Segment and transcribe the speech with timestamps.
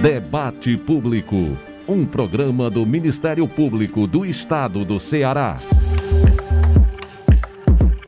[0.00, 1.36] Debate Público,
[1.86, 5.58] um programa do Ministério Público do Estado do Ceará.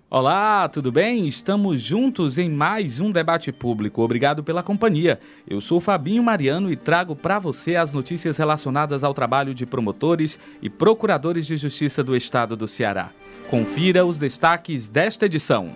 [0.08, 1.26] Olá, tudo bem?
[1.26, 4.00] Estamos juntos em mais um debate público.
[4.00, 5.20] Obrigado pela companhia.
[5.46, 10.38] Eu sou Fabinho Mariano e trago para você as notícias relacionadas ao trabalho de promotores
[10.62, 13.10] e procuradores de justiça do estado do Ceará.
[13.50, 15.72] Confira os destaques desta edição.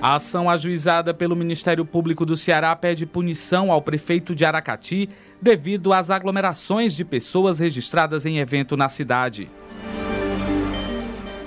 [0.00, 5.08] A ação ajuizada pelo Ministério Público do Ceará pede punição ao prefeito de Aracati
[5.42, 9.50] devido às aglomerações de pessoas registradas em evento na cidade.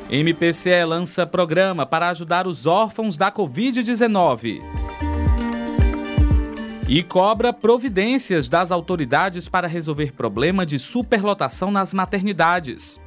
[0.10, 4.62] MPCE lança programa para ajudar os órfãos da Covid-19.
[6.90, 12.99] E cobra providências das autoridades para resolver problema de superlotação nas maternidades.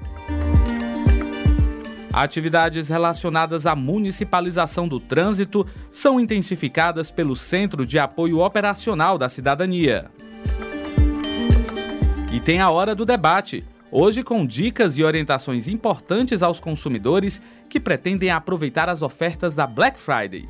[2.15, 10.09] Atividades relacionadas à municipalização do trânsito são intensificadas pelo Centro de Apoio Operacional da Cidadania.
[12.33, 17.81] E tem a hora do debate, hoje com dicas e orientações importantes aos consumidores que
[17.81, 20.49] pretendem aproveitar as ofertas da Black Friday.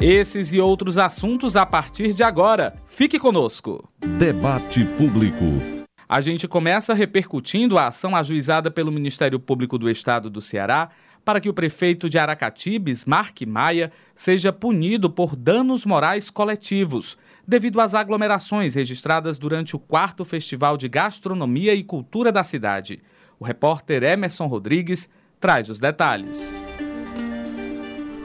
[0.00, 2.76] Esses e outros assuntos a partir de agora.
[2.86, 3.88] Fique conosco.
[4.00, 5.81] Debate Público.
[6.12, 10.90] A gente começa repercutindo a ação ajuizada pelo Ministério Público do Estado do Ceará
[11.24, 17.16] para que o prefeito de Aracati, Bismarck Maia, seja punido por danos morais coletivos,
[17.48, 23.00] devido às aglomerações registradas durante o quarto Festival de Gastronomia e Cultura da cidade.
[23.40, 25.08] O repórter Emerson Rodrigues
[25.40, 26.54] traz os detalhes.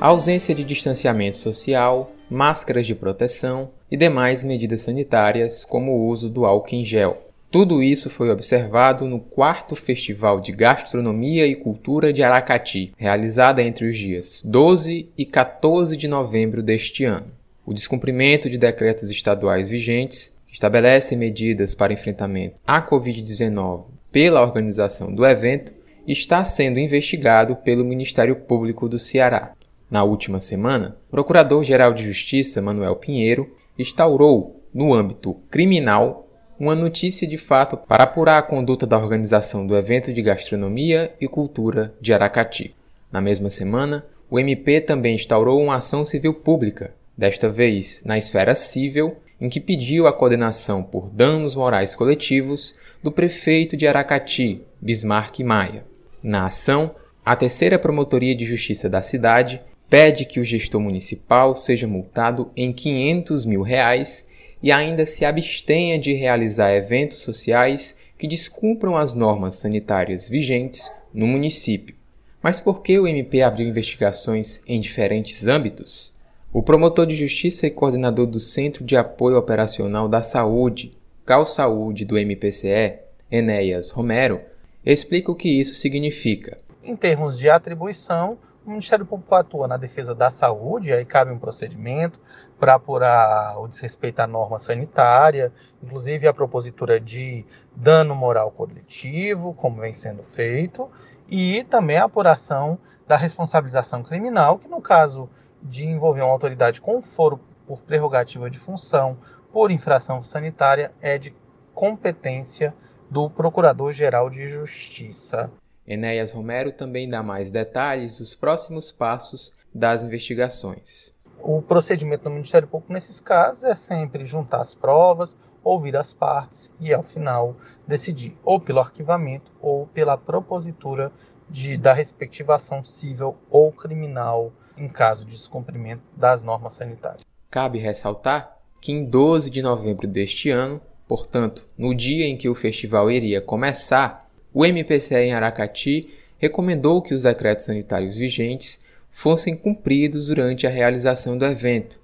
[0.01, 6.29] A ausência de distanciamento social, máscaras de proteção e demais medidas sanitárias, como o uso
[6.29, 7.26] do álcool em gel.
[7.49, 13.89] Tudo isso foi observado no quarto Festival de Gastronomia e Cultura de Aracati, realizado entre
[13.89, 17.27] os dias 12 e 14 de novembro deste ano.
[17.65, 25.13] O descumprimento de decretos estaduais vigentes, que estabelecem medidas para enfrentamento à Covid-19 pela organização
[25.13, 25.71] do evento,
[26.05, 29.53] está sendo investigado pelo Ministério Público do Ceará.
[29.89, 36.26] Na última semana, o Procurador-Geral de Justiça, Manuel Pinheiro, instaurou, no âmbito criminal,
[36.59, 41.27] uma notícia de fato para apurar a conduta da organização do evento de gastronomia e
[41.27, 42.73] cultura de Aracati.
[43.11, 48.55] Na mesma semana, o MP também instaurou uma ação civil pública, desta vez na esfera
[48.55, 55.39] civil, em que pediu a condenação por danos morais coletivos do prefeito de Aracati, Bismarck
[55.41, 55.85] Maia.
[56.23, 61.87] Na ação, a terceira promotoria de justiça da cidade pede que o gestor municipal seja
[61.87, 64.26] multado em 500 mil reais
[64.61, 71.27] e ainda se abstenha de realizar eventos sociais que descumpram as normas sanitárias vigentes no
[71.27, 71.95] município.
[72.41, 76.15] Mas por que o MP abriu investigações em diferentes âmbitos?
[76.53, 82.05] O promotor de justiça e coordenador do Centro de Apoio Operacional da Saúde, Cal Saúde
[82.05, 84.39] do MPCE, Enéas Romero,
[84.85, 86.57] explica o que isso significa.
[86.83, 91.39] Em termos de atribuição, o Ministério Público atua na defesa da saúde, aí cabe um
[91.39, 92.19] procedimento
[92.59, 95.51] para apurar o desrespeito à norma sanitária,
[95.81, 97.45] inclusive a propositura de
[97.75, 100.89] dano moral coletivo, como vem sendo feito,
[101.27, 105.29] e também a apuração da responsabilização criminal, que no caso
[105.61, 109.17] de envolver uma autoridade com foro por prerrogativa de função,
[109.51, 111.33] por infração sanitária, é de
[111.73, 112.73] competência
[113.09, 115.51] do Procurador-Geral de Justiça.
[115.85, 121.16] Enéas Romero também dá mais detalhes dos próximos passos das investigações.
[121.41, 126.71] O procedimento do Ministério Público nesses casos é sempre juntar as provas, ouvir as partes
[126.79, 127.55] e, ao final,
[127.87, 131.11] decidir ou pelo arquivamento ou pela propositura
[131.49, 137.21] de, da respectiva ação civil ou criminal em caso de descumprimento das normas sanitárias.
[137.49, 142.55] Cabe ressaltar que em 12 de novembro deste ano, portanto, no dia em que o
[142.55, 150.27] festival iria começar, o MPCE em Aracati recomendou que os decretos sanitários vigentes fossem cumpridos
[150.27, 151.99] durante a realização do evento,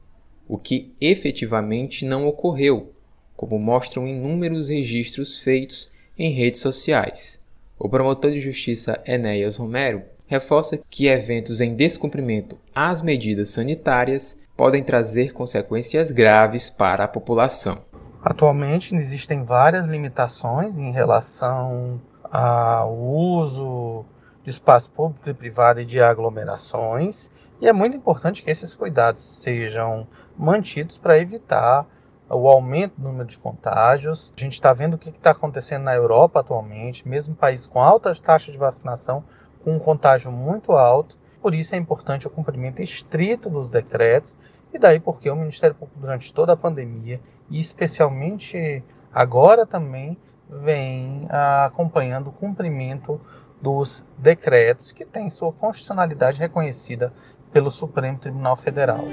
[0.47, 2.93] o que efetivamente não ocorreu,
[3.35, 7.41] como mostram inúmeros registros feitos em redes sociais.
[7.77, 14.83] O promotor de justiça Enéas Romero reforça que eventos em descumprimento às medidas sanitárias podem
[14.83, 17.81] trazer consequências graves para a população.
[18.23, 21.99] Atualmente existem várias limitações em relação
[22.31, 24.05] ao uso
[24.43, 27.31] de espaço público e privado e de aglomerações.
[27.61, 30.07] E é muito importante que esses cuidados sejam
[30.37, 31.87] mantidos para evitar
[32.29, 34.33] o aumento do número de contágios.
[34.35, 38.19] A gente está vendo o que está acontecendo na Europa atualmente, mesmo países com altas
[38.19, 39.23] taxas de vacinação,
[39.63, 41.17] com um contágio muito alto.
[41.41, 44.37] Por isso é importante o cumprimento estrito dos decretos
[44.73, 50.17] E daí porque o Ministério Público, durante toda a pandemia, e especialmente agora também,
[50.49, 53.21] vem ah, acompanhando o cumprimento
[53.63, 57.13] dos decretos que têm sua constitucionalidade reconhecida
[57.53, 59.05] pelo Supremo Tribunal Federal.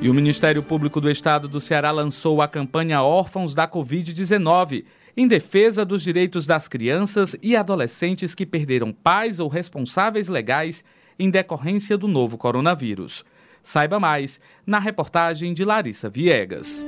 [0.00, 4.84] E o Ministério Público do Estado do Ceará lançou a campanha Órfãos da Covid-19,
[5.16, 10.84] em defesa dos direitos das crianças e adolescentes que perderam pais ou responsáveis legais
[11.18, 13.24] em decorrência do novo coronavírus.
[13.64, 16.86] Saiba mais na reportagem de Larissa Viegas.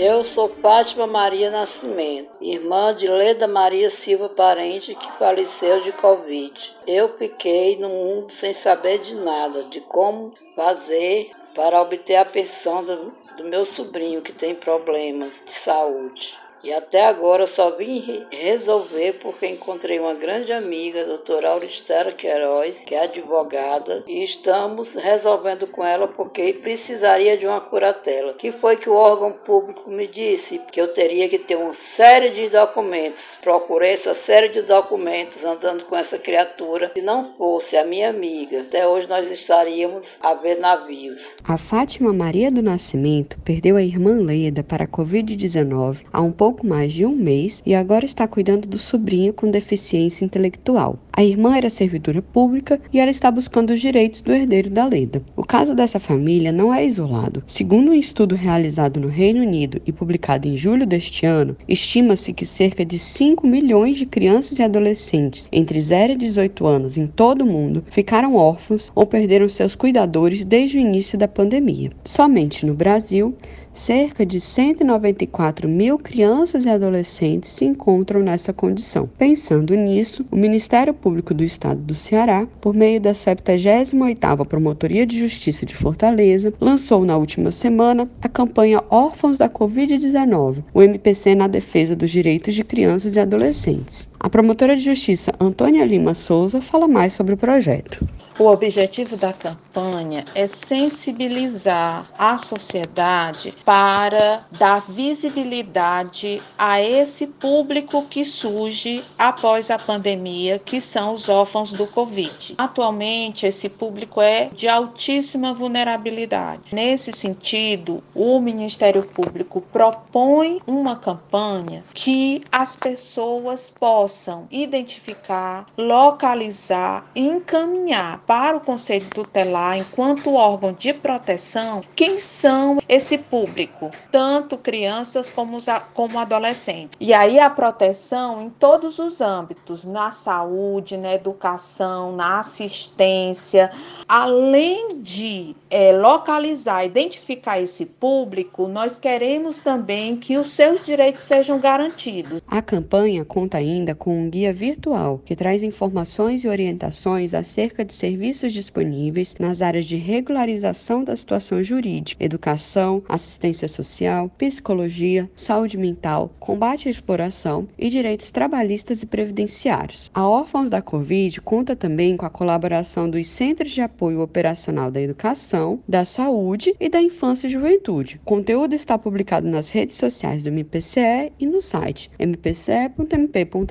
[0.00, 6.76] Eu sou Fátima Maria Nascimento, irmã de Leda Maria Silva Parente, que faleceu de Covid.
[6.86, 12.84] Eu fiquei no mundo sem saber de nada, de como fazer para obter a pensão
[12.84, 16.38] do, do meu sobrinho que tem problemas de saúde.
[16.62, 22.12] E até agora eu só vim resolver porque encontrei uma grande amiga, a doutora Auristela
[22.12, 28.34] Queiroz, que é advogada, e estamos resolvendo com ela porque precisaria de uma curatela.
[28.34, 30.60] Que foi que o órgão público me disse?
[30.70, 33.36] Que eu teria que ter uma série de documentos.
[33.40, 36.92] Procurei essa série de documentos andando com essa criatura.
[36.96, 41.36] Se não fosse a minha amiga, até hoje nós estaríamos a ver navios.
[41.44, 46.47] A Fátima Maria do Nascimento perdeu a irmã Leda para a Covid-19 há um pouco
[46.48, 50.98] pouco mais de um mês e agora está cuidando do sobrinho com deficiência intelectual.
[51.12, 55.20] A irmã era servidora pública e ela está buscando os direitos do herdeiro da Leda.
[55.36, 57.42] O caso dessa família não é isolado.
[57.46, 62.46] Segundo um estudo realizado no Reino Unido e publicado em julho deste ano, estima-se que
[62.46, 67.42] cerca de 5 milhões de crianças e adolescentes entre 0 e 18 anos em todo
[67.42, 71.90] o mundo ficaram órfãos ou perderam seus cuidadores desde o início da pandemia.
[72.06, 73.36] Somente no Brasil,
[73.78, 79.08] cerca de 194 mil crianças e adolescentes se encontram nessa condição.
[79.16, 85.18] Pensando nisso, o Ministério Público do Estado do Ceará, por meio da 78ª Promotoria de
[85.18, 91.46] Justiça de Fortaleza, lançou na última semana a campanha Órfãos da Covid-19, o MPC na
[91.46, 94.08] defesa dos direitos de crianças e adolescentes.
[94.20, 98.04] A promotora de justiça Antônia Lima Souza fala mais sobre o projeto.
[98.36, 108.24] O objetivo da campanha é sensibilizar a sociedade para dar visibilidade a esse público que
[108.24, 112.54] surge após a pandemia, que são os órfãos do Covid.
[112.56, 116.62] Atualmente, esse público é de altíssima vulnerabilidade.
[116.70, 124.07] Nesse sentido, o Ministério Público propõe uma campanha que as pessoas possam
[124.50, 133.18] identificar, localizar e encaminhar para o Conselho Tutelar, enquanto órgão de proteção, quem são esse
[133.18, 135.58] público, tanto crianças como,
[135.94, 136.96] como adolescentes.
[137.00, 143.70] E aí a proteção em todos os âmbitos, na saúde, na educação, na assistência,
[144.08, 151.60] além de é, localizar, identificar esse público, nós queremos também que os seus direitos sejam
[151.60, 152.42] garantidos.
[152.46, 157.92] A campanha conta ainda com um guia virtual que traz informações e orientações acerca de
[157.92, 166.30] serviços disponíveis nas áreas de regularização da situação jurídica, educação, assistência social, psicologia, saúde mental,
[166.38, 170.10] combate à exploração e direitos trabalhistas e previdenciários.
[170.14, 175.00] A Órfãos da Covid conta também com a colaboração dos Centros de Apoio Operacional da
[175.00, 178.20] Educação, da Saúde e da Infância e Juventude.
[178.22, 183.68] O conteúdo está publicado nas redes sociais do MPCE e no site mpce.mp.br.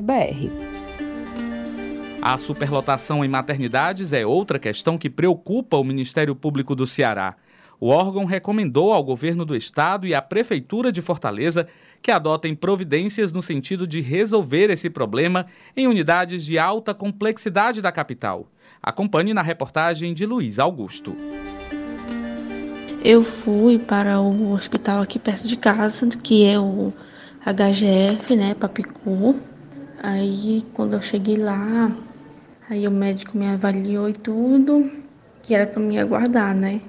[2.21, 7.35] A superlotação em maternidades é outra questão que preocupa o Ministério Público do Ceará.
[7.79, 11.67] O órgão recomendou ao governo do estado e à prefeitura de Fortaleza
[12.01, 17.91] que adotem providências no sentido de resolver esse problema em unidades de alta complexidade da
[17.91, 18.47] capital.
[18.81, 21.15] Acompanhe na reportagem de Luiz Augusto.
[23.03, 26.91] Eu fui para o hospital aqui perto de casa, que é o
[27.45, 29.35] HGF, né, Papicu.
[30.01, 31.91] Aí, quando eu cheguei lá,
[32.69, 34.91] Aí o médico me avaliou e tudo,
[35.41, 36.81] que era para me aguardar, né?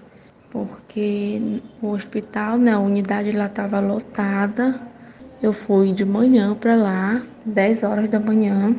[0.51, 4.81] Porque o hospital, né, a unidade lá estava lotada.
[5.41, 8.75] Eu fui de manhã para lá, 10 horas da manhã.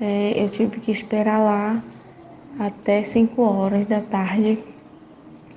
[0.00, 1.80] É, eu tive que esperar lá
[2.58, 4.58] até 5 horas da tarde.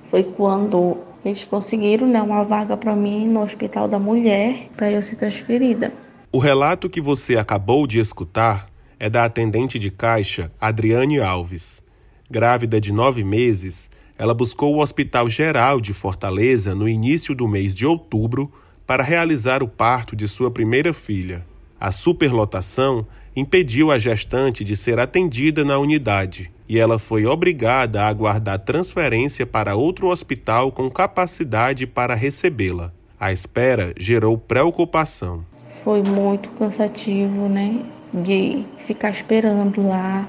[0.08, 5.02] Foi quando eles conseguiram né, uma vaga para mim no Hospital da Mulher para eu
[5.02, 5.92] ser transferida.
[6.32, 8.66] O relato que você acabou de escutar
[8.98, 11.82] é da atendente de caixa Adriane Alves.
[12.30, 17.74] Grávida de nove meses, ela buscou o Hospital Geral de Fortaleza no início do mês
[17.74, 18.50] de outubro
[18.86, 21.44] para realizar o parto de sua primeira filha.
[21.78, 26.50] A superlotação impediu a gestante de ser atendida na unidade.
[26.68, 32.92] E ela foi obrigada a aguardar transferência para outro hospital com capacidade para recebê-la.
[33.18, 35.44] A espera gerou preocupação.
[35.82, 37.82] Foi muito cansativo, né?
[38.12, 40.28] De ficar esperando lá.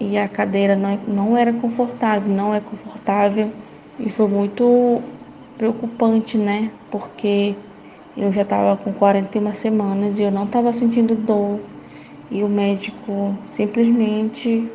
[0.00, 3.52] E a cadeira não, não era confortável, não é confortável.
[3.98, 5.00] E foi muito
[5.56, 6.70] preocupante, né?
[6.90, 7.54] Porque
[8.16, 11.60] eu já estava com 41 semanas e eu não estava sentindo dor.
[12.30, 14.68] E o médico simplesmente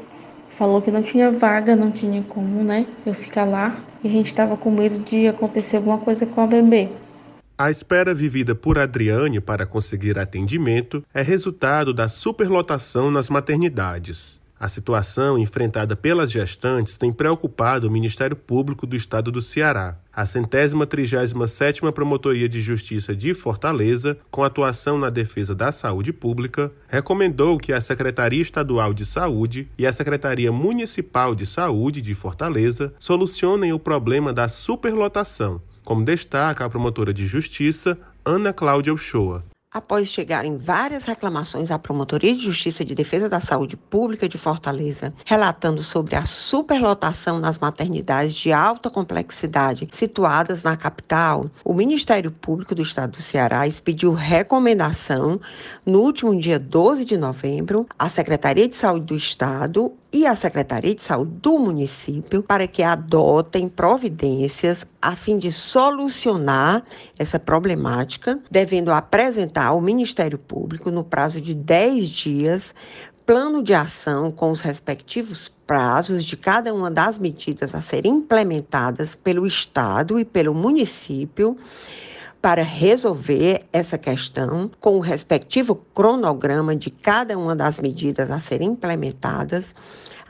[0.51, 2.85] falou que não tinha vaga, não tinha como, né?
[3.05, 3.83] Eu ficar lá.
[4.03, 6.89] E a gente estava com medo de acontecer alguma coisa com a bebê.
[7.57, 14.40] A espera vivida por Adriane para conseguir atendimento é resultado da superlotação nas maternidades.
[14.61, 19.97] A situação enfrentada pelas gestantes tem preocupado o Ministério Público do Estado do Ceará.
[20.13, 26.13] A centésima trigésima sétima Promotoria de Justiça de Fortaleza, com atuação na defesa da saúde
[26.13, 32.13] pública, recomendou que a Secretaria Estadual de Saúde e a Secretaria Municipal de Saúde de
[32.13, 39.43] Fortaleza solucionem o problema da superlotação, como destaca a promotora de justiça Ana Cláudia Uchoa.
[39.73, 45.13] Após chegarem várias reclamações à Promotoria de Justiça de Defesa da Saúde Pública de Fortaleza,
[45.23, 52.75] relatando sobre a superlotação nas maternidades de alta complexidade situadas na capital, o Ministério Público
[52.75, 55.39] do Estado do Ceará expediu recomendação
[55.85, 60.93] no último dia 12 de novembro à Secretaria de Saúde do Estado e à Secretaria
[60.93, 66.83] de Saúde do município para que adotem providências a fim de solucionar
[67.17, 72.75] essa problemática, devendo apresentar ao Ministério Público, no prazo de 10 dias,
[73.25, 79.15] plano de ação com os respectivos prazos de cada uma das medidas a serem implementadas
[79.15, 81.57] pelo Estado e pelo município
[82.41, 88.69] para resolver essa questão com o respectivo cronograma de cada uma das medidas a serem
[88.69, 89.75] implementadas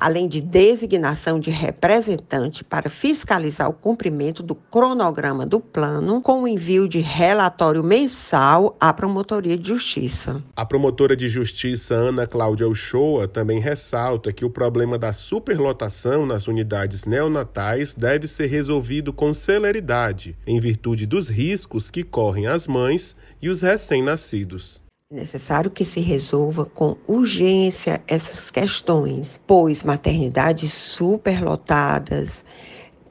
[0.01, 6.47] além de designação de representante para fiscalizar o cumprimento do cronograma do plano, com o
[6.47, 10.41] envio de relatório mensal à Promotoria de Justiça.
[10.55, 16.47] A promotora de justiça Ana Cláudia Uchoa também ressalta que o problema da superlotação nas
[16.47, 23.15] unidades neonatais deve ser resolvido com celeridade, em virtude dos riscos que correm as mães
[23.39, 24.81] e os recém-nascidos.
[25.11, 32.45] É necessário que se resolva com urgência essas questões, pois maternidades superlotadas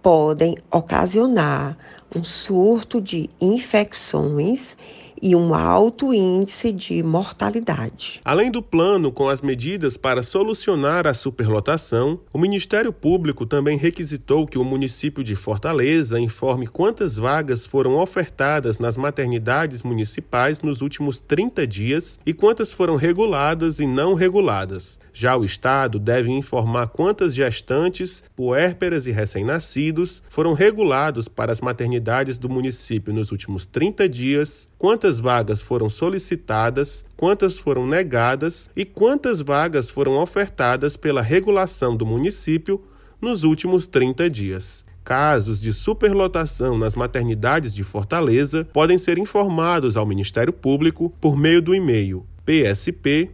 [0.03, 1.77] podem ocasionar
[2.17, 4.79] um surto de infecções
[5.23, 8.21] e um alto índice de mortalidade.
[8.25, 14.47] Além do plano com as medidas para solucionar a superlotação, o Ministério Público também requisitou
[14.47, 21.21] que o município de Fortaleza informe quantas vagas foram ofertadas nas maternidades municipais nos últimos
[21.21, 24.99] 30 dias e quantas foram reguladas e não reguladas.
[25.13, 32.39] Já o Estado deve informar quantas gestantes, puérperas e recém-nascidos foram regulados para as maternidades
[32.39, 39.41] do município nos últimos 30 dias, quantas vagas foram solicitadas, quantas foram negadas e quantas
[39.41, 42.83] vagas foram ofertadas pela regulação do município
[43.21, 44.85] nos últimos 30 dias.
[45.05, 51.61] Casos de superlotação nas maternidades de Fortaleza podem ser informados ao Ministério Público por meio
[51.61, 53.31] do e-mail psp.mpce.mp.br.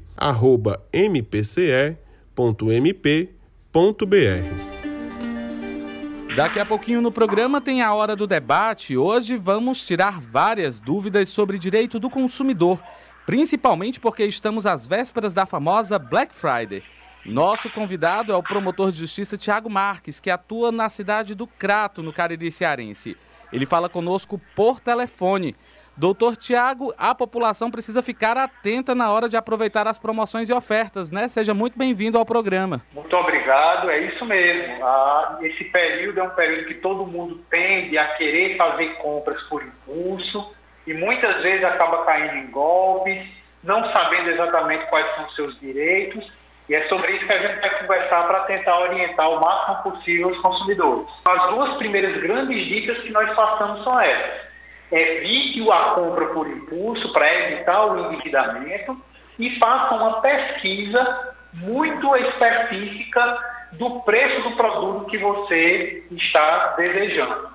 [6.36, 8.94] Daqui a pouquinho no programa tem a hora do debate.
[8.94, 12.78] Hoje vamos tirar várias dúvidas sobre direito do consumidor,
[13.24, 16.82] principalmente porque estamos às vésperas da famosa Black Friday.
[17.24, 22.02] Nosso convidado é o promotor de justiça Tiago Marques, que atua na cidade do Crato,
[22.02, 23.16] no Cariri Cearense.
[23.52, 25.56] Ele fala conosco por telefone.
[25.98, 31.10] Doutor Tiago, a população precisa ficar atenta na hora de aproveitar as promoções e ofertas,
[31.10, 31.26] né?
[31.26, 32.82] Seja muito bem-vindo ao programa.
[32.92, 34.84] Muito obrigado, é isso mesmo.
[34.84, 39.62] Ah, esse período é um período que todo mundo tende a querer fazer compras por
[39.62, 40.52] impulso
[40.86, 43.26] e muitas vezes acaba caindo em golpes,
[43.64, 46.30] não sabendo exatamente quais são os seus direitos.
[46.68, 50.28] E é sobre isso que a gente vai conversar para tentar orientar o máximo possível
[50.28, 51.08] os consumidores.
[51.26, 54.46] As duas primeiras grandes dicas que nós passamos são essas
[54.90, 58.96] evite a compra por impulso para evitar o endividamento
[59.38, 63.38] e faça uma pesquisa muito específica
[63.72, 67.48] do preço do produto que você está desejando.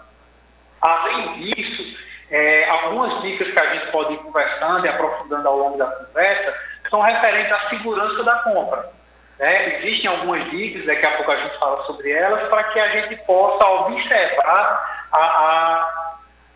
[0.82, 1.98] Além disso,
[2.30, 6.54] é, algumas dicas que a gente pode ir conversando e aprofundando ao longo da conversa
[6.90, 8.90] são referentes à segurança da compra.
[9.40, 9.80] Né?
[9.80, 13.16] Existem algumas dicas, daqui a pouco a gente fala sobre elas, para que a gente
[13.26, 16.01] possa observar a, a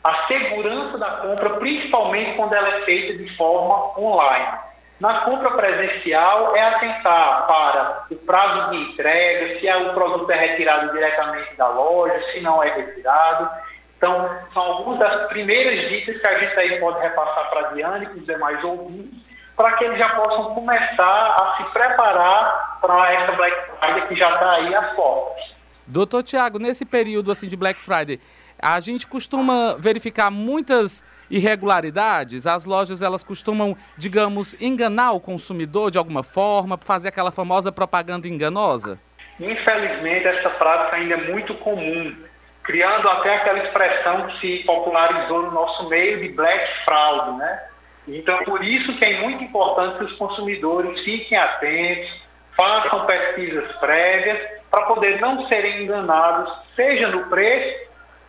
[0.05, 4.59] a segurança da compra, principalmente quando ela é feita de forma online.
[4.99, 10.35] Na compra presencial é atentar para o prazo de entrega, se é o produto é
[10.35, 13.49] retirado diretamente da loja, se não é retirado.
[13.97, 18.05] Então, são algumas das primeiras dicas que a gente aí pode repassar para a Diane
[18.05, 19.19] e para os demais ouvintes,
[19.57, 24.31] para que eles já possam começar a se preparar para essa Black Friday que já
[24.35, 25.55] está aí às portas.
[25.87, 28.19] Doutor Tiago, nesse período assim de Black Friday,
[28.59, 32.47] a gente costuma verificar muitas irregularidades?
[32.47, 38.27] As lojas elas costumam, digamos, enganar o consumidor de alguma forma, fazer aquela famosa propaganda
[38.27, 38.99] enganosa?
[39.39, 42.15] Infelizmente, essa prática ainda é muito comum,
[42.63, 47.63] criando até aquela expressão que se popularizou no nosso meio de black fraud, né?
[48.07, 52.09] Então, por isso que é muito importante que os consumidores fiquem atentos,
[52.55, 57.84] façam pesquisas prévias para poder não serem enganados, seja no preço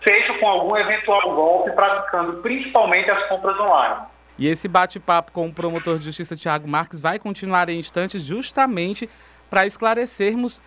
[0.06, 4.06] seja com algum eventual golpe, praticando principalmente as compras online.
[4.38, 9.08] E esse bate-papo com o promotor de justiça Tiago Marques vai continuar em instantes justamente
[9.48, 10.60] para esclarecermos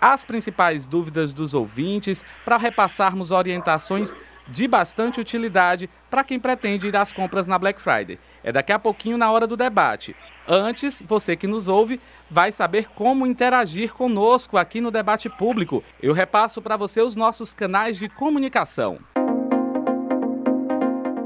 [0.00, 4.14] as principais dúvidas dos ouvintes, para repassarmos orientações
[4.48, 8.18] de bastante utilidade para quem pretende ir às compras na Black Friday.
[8.42, 10.16] É daqui a pouquinho na hora do debate.
[10.46, 15.82] Antes, você que nos ouve vai saber como interagir conosco aqui no debate público.
[16.02, 18.98] Eu repasso para você os nossos canais de comunicação.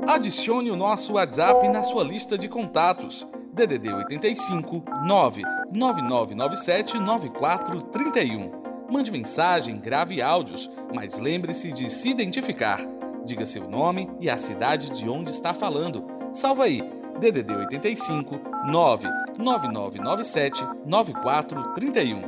[0.07, 3.27] Adicione o nosso WhatsApp na sua lista de contatos.
[3.53, 8.53] DDD 85 99997 9431.
[8.91, 12.79] Mande mensagem, grave áudios, mas lembre-se de se identificar.
[13.25, 16.07] Diga seu nome e a cidade de onde está falando.
[16.33, 16.83] Salva aí,
[17.19, 22.23] DDD 85 99997 9431.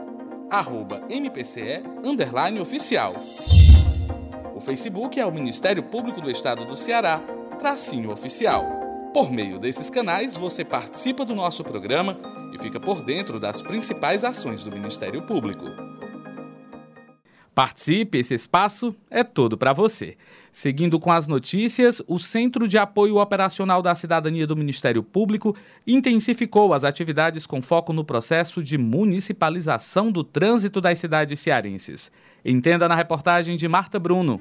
[0.54, 3.12] Arroba MPCE underline oficial.
[4.54, 7.20] O Facebook é o Ministério Público do Estado do Ceará,
[7.58, 8.64] tracinho oficial.
[9.12, 12.16] Por meio desses canais, você participa do nosso programa
[12.54, 15.66] e fica por dentro das principais ações do Ministério Público.
[17.56, 20.18] Participe, esse espaço é todo para você.
[20.54, 26.76] Seguindo com as notícias, o Centro de Apoio Operacional da Cidadania do Ministério Público intensificou
[26.76, 32.12] as atividades com foco no processo de municipalização do trânsito das cidades cearenses.
[32.46, 34.40] Entenda na reportagem de Marta Bruno.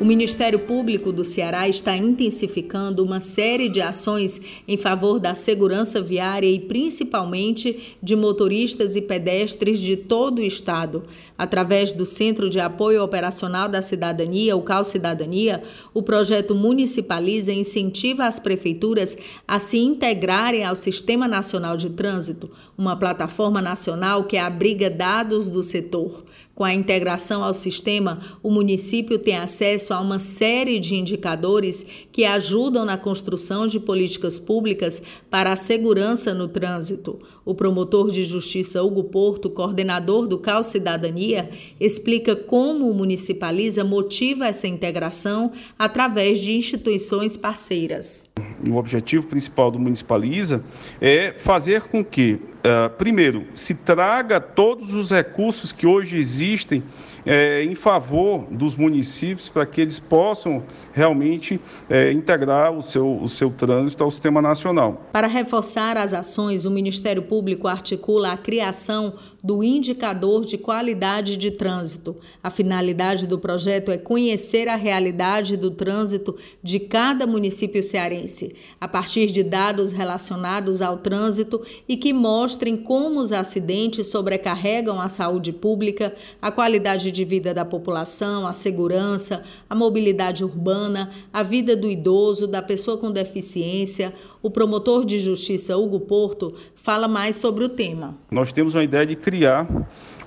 [0.00, 6.00] O Ministério Público do Ceará está intensificando uma série de ações em favor da segurança
[6.00, 11.02] viária e principalmente de motoristas e pedestres de todo o estado.
[11.38, 15.62] Através do Centro de Apoio Operacional da Cidadania, o CAL Cidadania,
[15.94, 22.96] o projeto Municipaliza incentiva as prefeituras a se integrarem ao Sistema Nacional de Trânsito, uma
[22.96, 26.24] plataforma nacional que abriga dados do setor.
[26.58, 32.24] Com a integração ao sistema, o município tem acesso a uma série de indicadores que
[32.24, 37.20] ajudam na construção de políticas públicas para a segurança no trânsito.
[37.44, 41.27] O promotor de justiça Hugo Porto, coordenador do CAL Cidadania,
[41.80, 48.28] explica como o Municipaliza motiva essa integração através de instituições parceiras.
[48.68, 50.62] O objetivo principal do Municipaliza
[51.00, 56.82] é fazer com que Uh, primeiro, se traga todos os recursos que hoje existem
[57.24, 63.28] é, em favor dos municípios para que eles possam realmente é, integrar o seu, o
[63.28, 65.08] seu trânsito ao sistema nacional.
[65.12, 71.50] Para reforçar as ações, o Ministério Público articula a criação do indicador de qualidade de
[71.50, 72.16] trânsito.
[72.42, 78.88] A finalidade do projeto é conhecer a realidade do trânsito de cada município cearense, a
[78.88, 85.52] partir de dados relacionados ao trânsito e que mostrem como os acidentes sobrecarregam a saúde
[85.52, 91.88] pública, a qualidade de vida da população, a segurança, a mobilidade urbana, a vida do
[91.88, 97.68] idoso, da pessoa com deficiência, o promotor de justiça Hugo Porto fala mais sobre o
[97.68, 98.16] tema.
[98.30, 99.66] Nós temos uma ideia de criar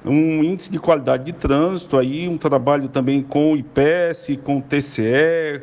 [0.06, 4.62] um índice de qualidade de trânsito, aí um trabalho também com o IPS, com o
[4.62, 5.62] TCE,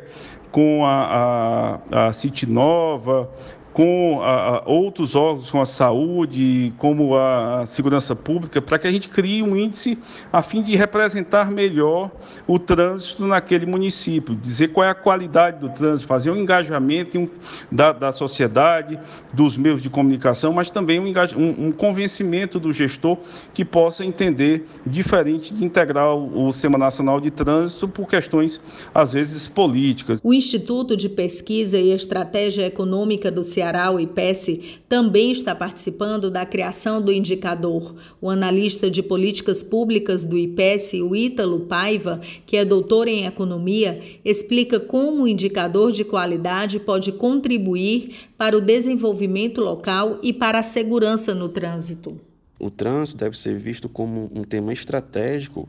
[0.51, 3.29] com a, a, a City Nova,
[3.73, 8.91] com a, a outros órgãos, com a saúde, como a segurança pública, para que a
[8.91, 9.97] gente crie um índice
[10.33, 12.11] a fim de representar melhor
[12.47, 17.29] o trânsito naquele município, dizer qual é a qualidade do trânsito, fazer um engajamento
[17.71, 18.99] da, da sociedade,
[19.33, 23.17] dos meios de comunicação, mas também um, um, um, convencimento do gestor
[23.53, 28.59] que possa entender diferente de integrar o, o Nacional de Trânsito por questões,
[28.93, 30.19] às vezes, políticas.
[30.23, 36.31] O Instituto de Pesquisa e Estratégia Econômica do Ceará Ceará, o IPES, também está participando
[36.31, 37.93] da criação do indicador.
[38.21, 44.01] O analista de políticas públicas do IPES, o Ítalo Paiva, que é doutor em economia,
[44.23, 50.63] explica como o indicador de qualidade pode contribuir para o desenvolvimento local e para a
[50.63, 52.17] segurança no trânsito.
[52.57, 55.67] O trânsito deve ser visto como um tema estratégico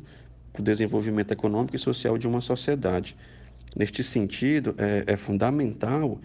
[0.53, 3.17] para o desenvolvimento econômico e social de uma sociedade.
[3.75, 6.21] Neste sentido, é, é fundamental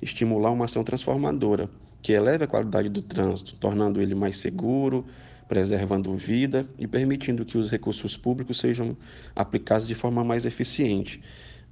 [0.00, 1.68] estimular uma ação transformadora
[2.02, 5.04] que eleve a qualidade do trânsito, tornando ele mais seguro,
[5.48, 8.96] preservando vida e permitindo que os recursos públicos sejam
[9.34, 11.20] aplicados de forma mais eficiente.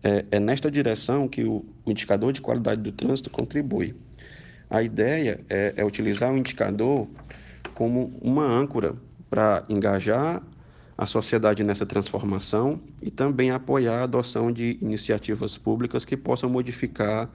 [0.02, 3.94] É, é nesta direção que o, o, indicador de qualidade do trânsito contribui.
[4.68, 7.08] A ideia é, é utilizar o indicador
[7.74, 8.94] como uma âncora
[9.28, 10.42] para engajar
[10.98, 17.28] a sociedade nessa transformação e também apoiar a adoção de iniciativas públicas que possam modificar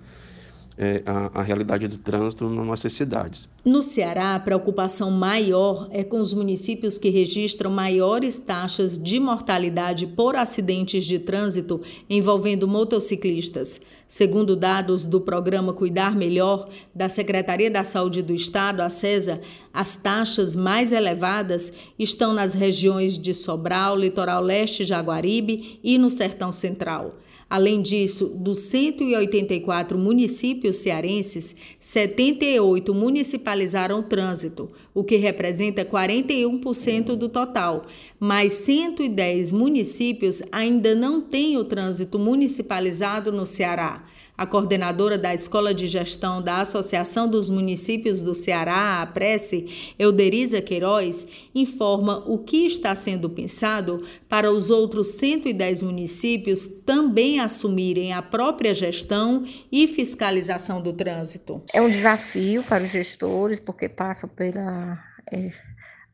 [0.81, 3.47] é, a, a, realidade do trânsito nas nossas cidades.
[3.63, 10.07] No Ceará, a preocupação maior é com os municípios que registram maiores taxas de mortalidade
[10.07, 13.79] por acidentes de trânsito envolvendo motociclistas.
[14.07, 19.39] Segundo dados do programa Cuidar Melhor da Secretaria da Saúde do Estado, a CESA,
[19.71, 26.51] as taxas mais elevadas estão nas regiões de Sobral, Litoral Leste, Jaguaribe e no Sertão
[26.51, 27.17] Central.
[27.51, 37.27] Além disso, dos 184 municípios cearenses, 78 municipalizaram o trânsito, o que representa 41% do
[37.27, 37.87] total,
[38.17, 44.05] mas 110 municípios ainda não têm o trânsito municipalizado no Ceará.
[44.41, 50.59] A coordenadora da Escola de Gestão da Associação dos Municípios do Ceará, a Prece, Euderiza
[50.59, 58.23] Queiroz, informa o que está sendo pensado para os outros 110 municípios também assumirem a
[58.23, 61.63] própria gestão e fiscalização do trânsito.
[61.71, 64.97] É um desafio para os gestores, porque passa pela.
[65.31, 65.51] É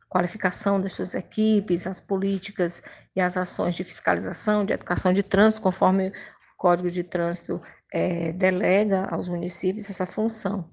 [0.09, 2.81] qualificação das suas equipes, as políticas
[3.15, 6.11] e as ações de fiscalização, de educação de trânsito, conforme o
[6.57, 7.61] Código de Trânsito
[7.93, 10.69] é, delega aos municípios essa função.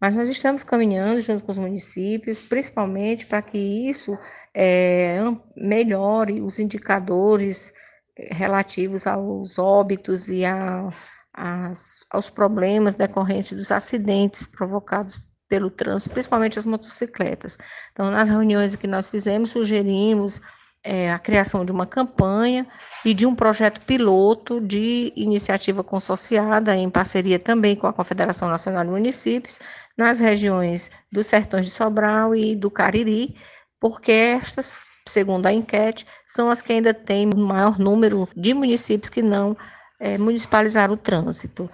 [0.00, 4.18] Mas nós estamos caminhando junto com os municípios, principalmente para que isso
[4.54, 5.18] é,
[5.54, 7.72] melhore os indicadores
[8.16, 10.88] é, relativos aos óbitos e a,
[11.34, 17.58] as, aos problemas decorrentes dos acidentes provocados pelo trânsito, principalmente as motocicletas.
[17.92, 20.40] Então, nas reuniões que nós fizemos, sugerimos
[20.84, 22.66] é, a criação de uma campanha
[23.04, 28.84] e de um projeto piloto de iniciativa consorciada em parceria também com a Confederação Nacional
[28.84, 29.58] de Municípios
[29.96, 33.34] nas regiões dos Sertões de Sobral e do Cariri,
[33.78, 39.10] porque estas, segundo a enquete, são as que ainda têm o maior número de municípios
[39.10, 39.56] que não
[39.98, 41.70] é, municipalizaram o trânsito.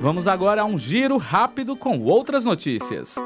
[0.00, 3.16] Vamos agora a um giro rápido com outras notícias.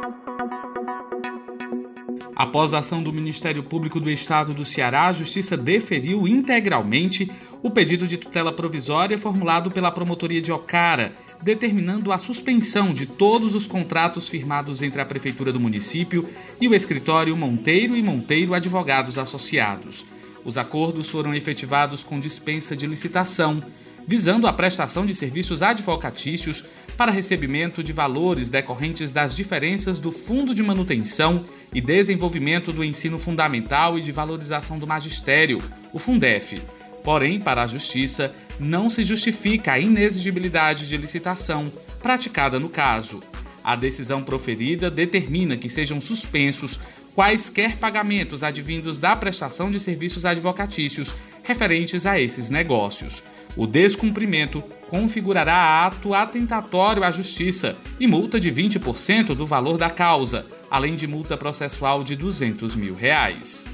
[2.40, 7.30] Após a ação do Ministério Público do Estado do Ceará, a Justiça deferiu integralmente
[7.62, 13.54] o pedido de tutela provisória formulado pela Promotoria de Ocara, determinando a suspensão de todos
[13.54, 19.18] os contratos firmados entre a Prefeitura do município e o escritório Monteiro e Monteiro Advogados
[19.18, 20.06] Associados.
[20.42, 23.62] Os acordos foram efetivados com dispensa de licitação,
[24.06, 26.64] visando a prestação de serviços advocatícios
[27.00, 33.18] para recebimento de valores decorrentes das diferenças do Fundo de Manutenção e Desenvolvimento do Ensino
[33.18, 35.62] Fundamental e de Valorização do Magistério,
[35.94, 36.60] o Fundef.
[37.02, 43.22] Porém, para a Justiça, não se justifica a inexigibilidade de licitação praticada no caso.
[43.64, 46.80] A decisão proferida determina que sejam suspensos
[47.14, 53.22] quaisquer pagamentos advindos da prestação de serviços advocatícios referentes a esses negócios.
[53.60, 60.46] O descumprimento configurará ato atentatório à justiça e multa de 20% do valor da causa,
[60.70, 63.66] além de multa processual de 200 mil reais.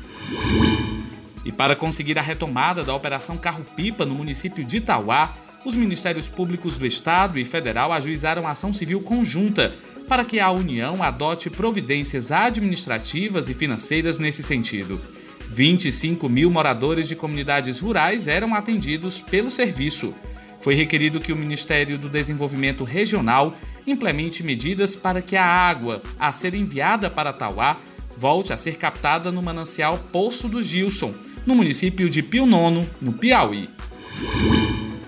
[1.44, 5.33] E para conseguir a retomada da Operação Carro-Pipa no município de Itauá,
[5.64, 9.72] os Ministérios Públicos do Estado e Federal ajuizaram ação civil conjunta
[10.09, 15.01] para que a União adote providências administrativas e financeiras nesse sentido.
[15.50, 20.14] 25 mil moradores de comunidades rurais eram atendidos pelo serviço.
[20.61, 23.56] Foi requerido que o Ministério do Desenvolvimento Regional
[23.87, 27.76] implemente medidas para que a água a ser enviada para Tauá
[28.16, 33.12] volte a ser captada no manancial Poço do Gilson, no município de Pio Nono, no
[33.12, 33.68] Piauí.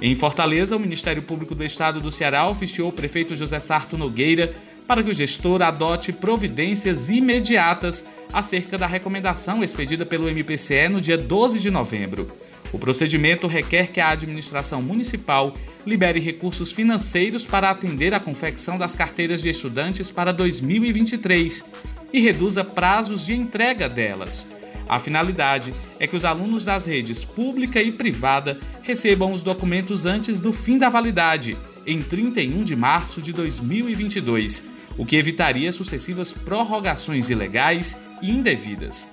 [0.00, 4.54] Em Fortaleza, o Ministério Público do Estado do Ceará oficiou o prefeito José Sarto Nogueira
[4.88, 11.18] para que o gestor adote providências imediatas acerca da recomendação expedida pelo MPCE no dia
[11.18, 12.32] 12 de novembro.
[12.72, 15.54] O procedimento requer que a administração municipal
[15.86, 21.64] libere recursos financeiros para atender a confecção das carteiras de estudantes para 2023
[22.10, 24.50] e reduza prazos de entrega delas.
[24.88, 30.40] A finalidade é que os alunos das redes pública e privada recebam os documentos antes
[30.40, 37.30] do fim da validade, em 31 de março de 2022, o que evitaria sucessivas prorrogações
[37.30, 39.08] ilegais e indevidas.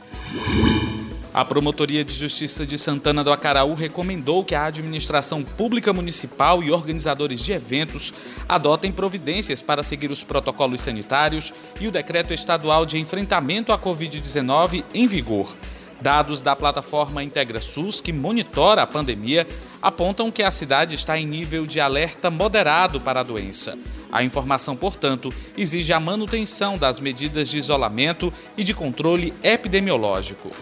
[1.32, 6.72] A Promotoria de Justiça de Santana do Acaraú recomendou que a administração pública municipal e
[6.72, 8.14] organizadores de eventos
[8.48, 14.86] adotem providências para seguir os protocolos sanitários e o decreto estadual de enfrentamento à Covid-19
[14.94, 15.54] em vigor.
[16.00, 19.46] Dados da plataforma IntegraSUS, que monitora a pandemia,
[19.82, 23.78] apontam que a cidade está em nível de alerta moderado para a doença.
[24.16, 30.54] A informação, portanto, exige a manutenção das medidas de isolamento e de controle epidemiológico.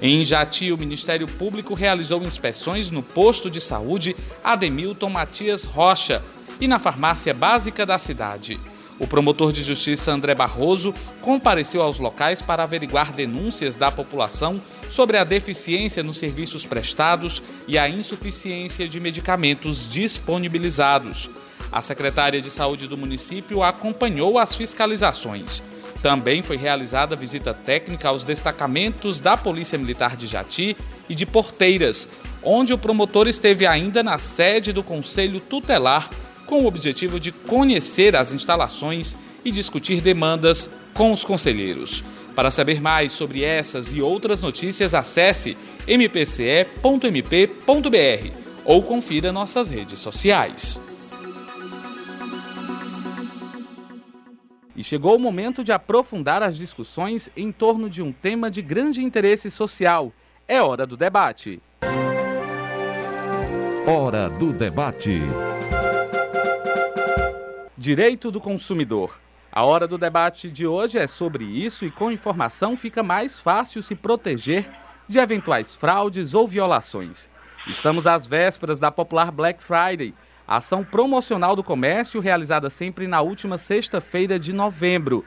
[0.00, 6.22] Em Jati, o Ministério Público realizou inspeções no posto de saúde Ademilton Matias Rocha
[6.60, 8.56] e na farmácia básica da cidade.
[9.00, 15.16] O promotor de justiça André Barroso compareceu aos locais para averiguar denúncias da população sobre
[15.16, 21.28] a deficiência nos serviços prestados e a insuficiência de medicamentos disponibilizados.
[21.70, 25.62] A secretária de Saúde do município acompanhou as fiscalizações.
[26.02, 30.76] Também foi realizada visita técnica aos destacamentos da Polícia Militar de Jati
[31.08, 32.08] e de Porteiras,
[32.42, 36.08] onde o promotor esteve ainda na sede do Conselho Tutelar
[36.46, 42.02] com o objetivo de conhecer as instalações e discutir demandas com os conselheiros.
[42.34, 46.78] Para saber mais sobre essas e outras notícias, acesse mpce.mp.br
[48.64, 50.80] ou confira nossas redes sociais.
[54.78, 59.02] E chegou o momento de aprofundar as discussões em torno de um tema de grande
[59.02, 60.12] interesse social.
[60.46, 61.60] É hora do debate.
[63.84, 65.22] Hora do debate.
[67.76, 69.18] Direito do consumidor.
[69.50, 73.82] A hora do debate de hoje é sobre isso e com informação fica mais fácil
[73.82, 74.70] se proteger
[75.08, 77.28] de eventuais fraudes ou violações.
[77.66, 80.14] Estamos às vésperas da popular Black Friday,
[80.48, 85.22] ação promocional do comércio realizada sempre na última sexta-feira de novembro.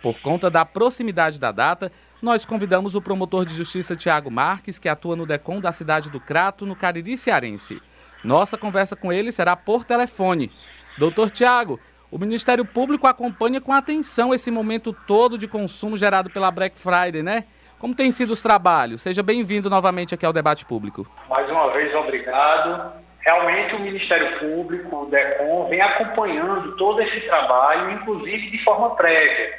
[0.00, 1.90] Por conta da proximidade da data,
[2.22, 6.20] nós convidamos o promotor de justiça Tiago Marques, que atua no DECOM da cidade do
[6.20, 7.82] Crato, no Cariri Cearense.
[8.22, 10.52] Nossa conversa com ele será por telefone.
[10.98, 11.80] Doutor Tiago,
[12.10, 17.22] o Ministério Público acompanha com atenção esse momento todo de consumo gerado pela Black Friday,
[17.22, 17.44] né?
[17.78, 19.00] Como têm sido os trabalhos?
[19.00, 21.06] Seja bem-vindo novamente aqui ao debate público.
[21.28, 22.92] Mais uma vez, obrigado.
[23.20, 29.58] Realmente, o Ministério Público, o DECOM, vem acompanhando todo esse trabalho, inclusive de forma prévia.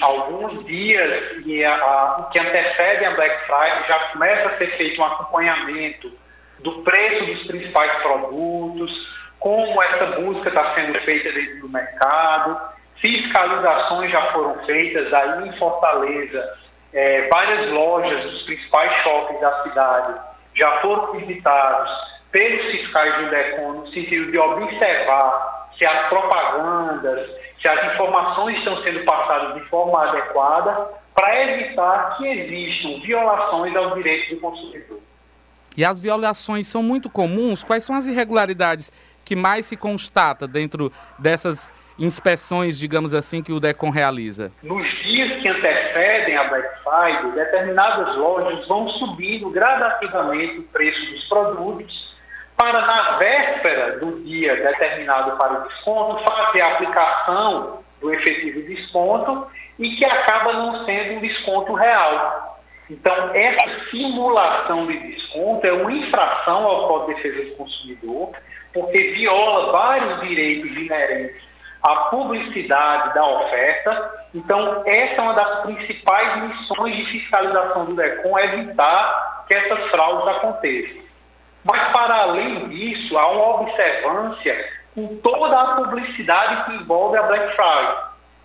[0.00, 5.00] Alguns dias e a, a, que antecedem a Black Friday já começa a ser feito
[5.00, 6.10] um acompanhamento
[6.60, 8.90] do preço dos principais produtos,
[9.38, 12.58] como essa busca está sendo feita dentro do mercado,
[12.96, 16.58] fiscalizações já foram feitas aí em Fortaleza,
[16.94, 20.20] é, várias lojas dos principais shoppings da cidade
[20.54, 21.90] já foram visitados
[22.32, 28.82] pelos fiscais do DECON no sentido de observar se as propagandas, se as informações estão
[28.82, 34.98] sendo passadas de forma adequada para evitar que existam violações aos direitos do consumidor.
[35.76, 37.62] E as violações são muito comuns?
[37.62, 38.90] Quais são as irregularidades
[39.24, 44.50] que mais se constata dentro dessas inspeções, digamos assim, que o DECOM realiza?
[44.62, 51.24] Nos dias que antecedem a Black Friday, determinadas lojas vão subindo gradativamente o preço dos
[51.24, 52.01] produtos
[52.62, 59.48] para, na véspera do dia determinado para o desconto, fazer a aplicação do efetivo desconto
[59.80, 62.60] e que acaba não sendo um desconto real.
[62.88, 68.30] Então, essa simulação de desconto é uma infração ao Código de Defesa do Consumidor
[68.72, 71.42] porque viola vários direitos inerentes
[71.82, 74.10] à publicidade da oferta.
[74.32, 79.90] Então, essa é uma das principais missões de fiscalização do DECOM, é evitar que essas
[79.90, 81.02] fraudes aconteçam.
[81.64, 87.54] Mas, para além disso, há uma observância com toda a publicidade que envolve a Black
[87.54, 87.96] Friday,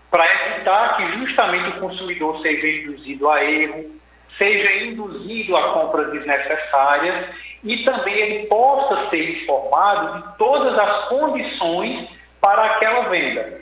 [0.10, 3.86] para evitar que justamente o consumidor seja induzido a erro,
[4.38, 12.08] seja induzido a compras desnecessárias e também ele possa ser informado de todas as condições
[12.40, 13.62] para aquela venda.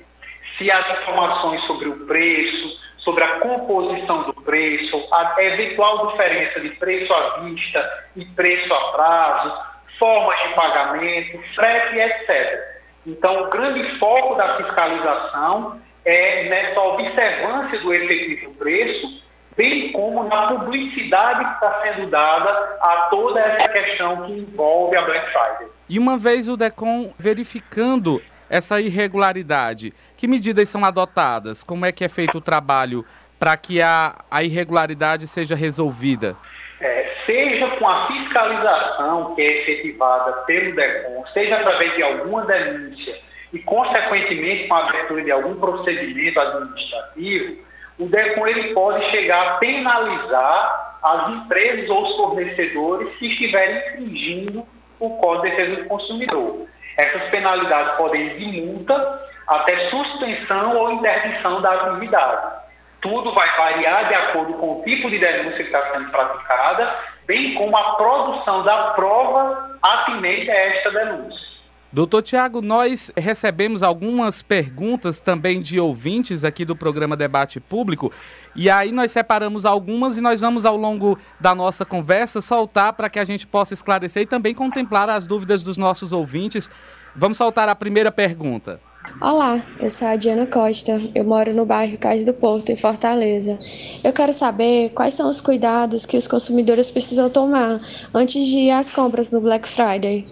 [0.57, 6.69] Se as informações sobre o preço, sobre a composição do preço, a eventual diferença de
[6.71, 9.53] preço à vista e preço a prazo,
[9.99, 12.59] formas de pagamento, frete, etc.
[13.05, 19.23] Então, o grande foco da fiscalização é nessa observância do efetivo preço,
[19.55, 22.49] bem como na publicidade que está sendo dada
[22.81, 25.67] a toda essa questão que envolve a Black Friday.
[25.87, 31.63] E uma vez o DECOM verificando essa irregularidade, que medidas são adotadas?
[31.63, 33.05] Como é que é feito o trabalho
[33.39, 36.35] para que a, a irregularidade seja resolvida?
[36.79, 43.15] É, seja com a fiscalização que é efetivada pelo DECOM, seja através de alguma denúncia
[43.53, 47.57] e, consequentemente, com a abertura de algum procedimento administrativo,
[47.97, 54.65] o DECOM ele pode chegar a penalizar as empresas ou os fornecedores que estiverem infringindo
[54.99, 56.67] o Código de Defesa do Consumidor.
[56.97, 62.65] Essas penalidades podem ir de multa até suspensão ou interdição da atividade.
[63.01, 67.53] Tudo vai variar de acordo com o tipo de denúncia que está sendo praticada, bem
[67.53, 71.55] como a produção da prova atinente a esta denúncia.
[71.95, 78.11] Doutor Tiago, nós recebemos algumas perguntas também de ouvintes aqui do programa Debate Público,
[78.55, 83.09] e aí nós separamos algumas e nós vamos, ao longo da nossa conversa, soltar para
[83.09, 86.69] que a gente possa esclarecer e também contemplar as dúvidas dos nossos ouvintes.
[87.15, 88.79] Vamos soltar a primeira pergunta.
[89.21, 93.57] Olá, eu sou a Diana Costa, eu moro no bairro Cais do Porto, em Fortaleza.
[94.03, 97.79] Eu quero saber quais são os cuidados que os consumidores precisam tomar
[98.13, 100.25] antes de ir às compras no Black Friday.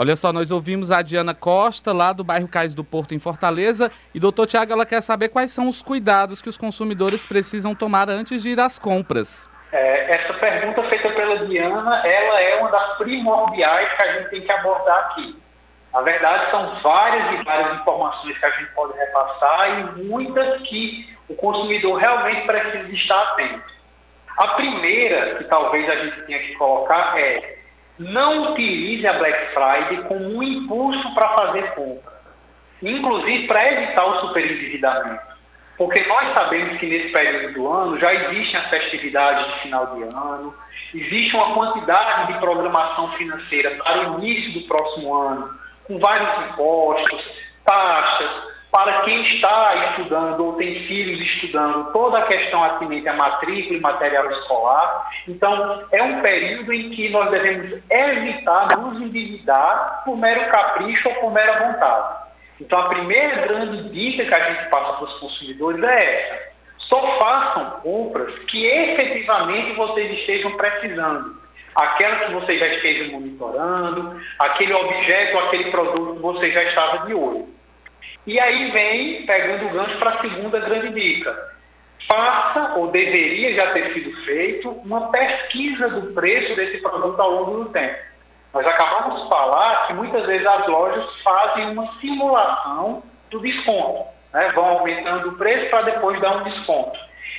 [0.00, 3.92] Olha só, nós ouvimos a Diana Costa, lá do bairro Cais do Porto, em Fortaleza,
[4.14, 8.08] e doutor Tiago, ela quer saber quais são os cuidados que os consumidores precisam tomar
[8.08, 9.46] antes de ir às compras.
[9.70, 14.40] É, essa pergunta feita pela Diana, ela é uma das primordiais que a gente tem
[14.40, 15.36] que abordar aqui.
[15.92, 21.14] Na verdade, são várias e várias informações que a gente pode repassar e muitas que
[21.28, 23.70] o consumidor realmente precisa estar atento.
[24.38, 27.59] A primeira, que talvez a gente tenha que colocar, é
[28.00, 32.12] não utilize a Black Friday como um impulso para fazer compra,
[32.82, 35.30] inclusive para evitar o superendividamento.
[35.76, 40.02] Porque nós sabemos que nesse período do ano já existem as festividades de final de
[40.02, 40.54] ano,
[40.94, 45.50] existe uma quantidade de programação financeira para o início do próximo ano,
[45.84, 47.22] com vários impostos,
[47.64, 48.30] taxas,
[48.70, 53.80] para quem está estudando ou tem filhos estudando toda a questão atinente à matrícula e
[53.80, 55.10] material escolar.
[55.26, 61.14] Então, é um período em que nós devemos evitar nos endividar por mero capricho ou
[61.16, 62.20] por mera vontade.
[62.60, 66.50] Então, a primeira grande dica que a gente passa para os consumidores é essa.
[66.78, 71.40] Só façam compras que efetivamente vocês estejam precisando
[71.74, 77.14] aquela que você já esteja monitorando, aquele objeto, aquele produto que você já estava de
[77.14, 77.48] olho.
[78.26, 81.50] E aí vem, pegando o gancho para a segunda grande dica.
[82.06, 87.64] Faça, ou deveria já ter sido feito, uma pesquisa do preço desse produto ao longo
[87.64, 87.96] do tempo.
[88.52, 94.08] Nós acabamos de falar que muitas vezes as lojas fazem uma simulação do desconto.
[94.34, 94.50] Né?
[94.54, 96.98] Vão aumentando o preço para depois dar um desconto.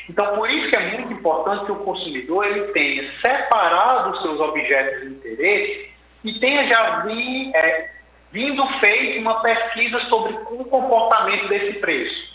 [0.10, 4.40] Então, por isso que é muito importante que o consumidor ele tenha separado os seus
[4.40, 5.92] objetos de interesse
[6.24, 7.90] e tenha já vi, é,
[8.32, 12.32] vindo feito uma pesquisa sobre o comportamento desse preço.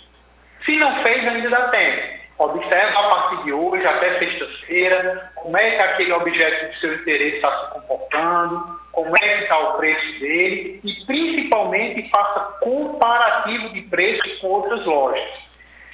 [0.65, 2.17] Se não fez, ainda dá tempo.
[2.39, 7.37] Observa a partir de hoje até sexta-feira como é que aquele objeto de seu interesse
[7.37, 13.81] está se comportando, como é que está o preço dele e principalmente faça comparativo de
[13.83, 15.29] preços com outras lojas.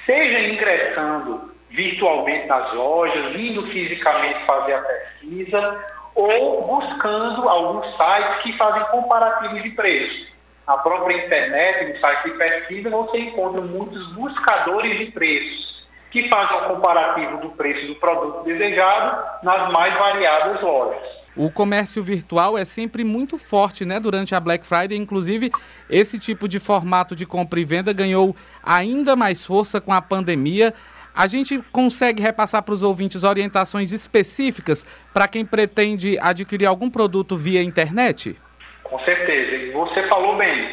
[0.05, 8.57] Seja ingressando virtualmente nas lojas, vindo fisicamente fazer a pesquisa ou buscando alguns sites que
[8.57, 10.33] fazem comparativos de preço.
[10.66, 16.57] Na própria internet, no site de pesquisa, você encontra muitos buscadores de preços que fazem
[16.59, 21.22] o comparativo do preço do produto desejado nas mais variadas lojas.
[21.35, 23.98] O comércio virtual é sempre muito forte, né?
[23.98, 25.51] Durante a Black Friday, inclusive,
[25.88, 30.75] esse tipo de formato de compra e venda ganhou ainda mais força com a pandemia.
[31.14, 37.37] A gente consegue repassar para os ouvintes orientações específicas para quem pretende adquirir algum produto
[37.37, 38.38] via internet?
[38.83, 39.72] Com certeza.
[39.75, 40.70] Você falou bem.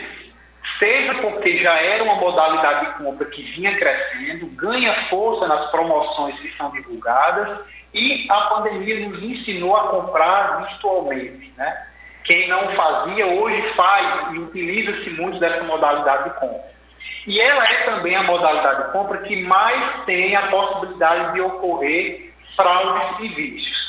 [0.77, 6.39] Seja porque já era uma modalidade de compra que vinha crescendo, ganha força nas promoções
[6.39, 7.59] que são divulgadas
[7.93, 11.51] e a pandemia nos ensinou a comprar virtualmente.
[11.57, 11.85] Né?
[12.23, 16.78] Quem não fazia, hoje faz e utiliza-se muito dessa modalidade de compra.
[17.27, 22.33] E ela é também a modalidade de compra que mais tem a possibilidade de ocorrer
[22.55, 23.79] fraudes e vícios.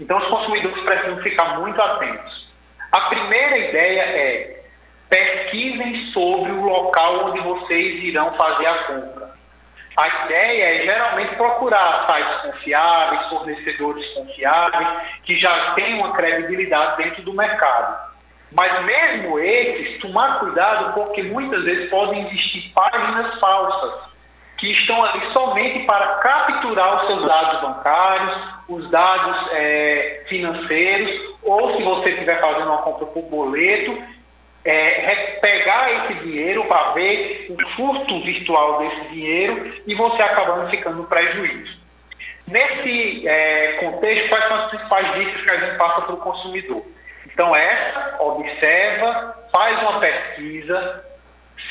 [0.00, 2.48] Então, os consumidores precisam ficar muito atentos.
[2.92, 4.58] A primeira ideia é
[5.08, 9.28] pesquisem sobre o local onde vocês irão fazer a compra.
[9.96, 14.88] A ideia é geralmente procurar sites confiáveis, fornecedores confiáveis,
[15.24, 18.07] que já têm uma credibilidade dentro do mercado.
[18.52, 24.08] Mas mesmo esses, tomar cuidado porque muitas vezes podem existir páginas falsas
[24.56, 28.38] que estão ali somente para capturar os seus dados bancários,
[28.68, 34.02] os dados é, financeiros, ou se você estiver fazendo uma compra por boleto,
[34.64, 40.96] é, pegar esse dinheiro para ver o furto virtual desse dinheiro e você acabando ficando
[40.96, 41.78] no prejuízo.
[42.46, 46.82] Nesse é, contexto, quais são as principais dicas que a gente passa para o consumidor?
[47.38, 51.04] Então, essa, observa, faz uma pesquisa.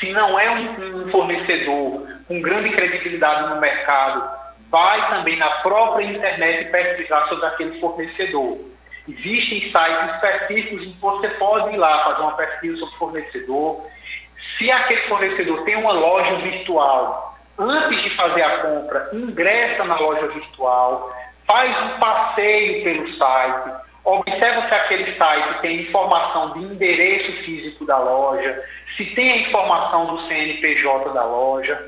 [0.00, 4.30] Se não é um, um fornecedor com grande credibilidade no mercado,
[4.70, 8.56] vai também na própria internet pesquisar sobre aquele fornecedor.
[9.06, 13.86] Existem sites específicos em que você pode ir lá fazer uma pesquisa sobre o fornecedor.
[14.56, 20.28] Se aquele fornecedor tem uma loja virtual, antes de fazer a compra, ingressa na loja
[20.28, 21.14] virtual,
[21.46, 27.98] faz um passeio pelo site, Observa se aquele site tem informação de endereço físico da
[27.98, 28.64] loja,
[28.96, 31.78] se tem a informação do CNPJ da loja.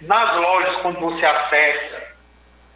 [0.00, 2.08] Nas lojas, quando você acessa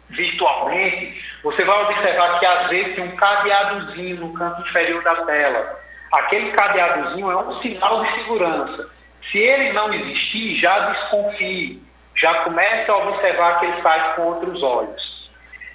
[0.09, 5.79] virtualmente, você vai observar que às vezes tem um cadeadozinho no canto inferior da tela.
[6.11, 8.89] Aquele cadeadozinho é um sinal de segurança.
[9.31, 11.81] Se ele não existir, já desconfie,
[12.15, 15.31] já comece a observar aquele site com outros olhos.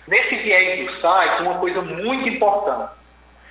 [0.06, 2.97] Nesse viés do site, uma coisa muito importante.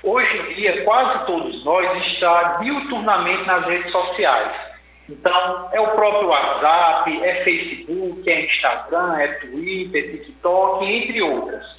[0.07, 4.53] Hoje em dia, quase todos nós está diuturnamente nas redes sociais.
[5.09, 11.75] Então, é o próprio WhatsApp, é Facebook, é Instagram, é Twitter, é TikTok, entre outras.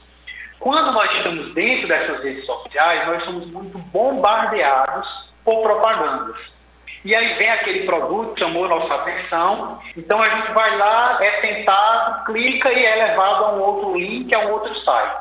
[0.60, 5.08] Quando nós estamos dentro dessas redes sociais, nós somos muito bombardeados
[5.42, 6.36] por propagandas.
[7.06, 12.26] E aí vem aquele produto, chamou nossa atenção, então a gente vai lá, é tentado,
[12.26, 15.16] clica e é levado a um outro link, a um outro site.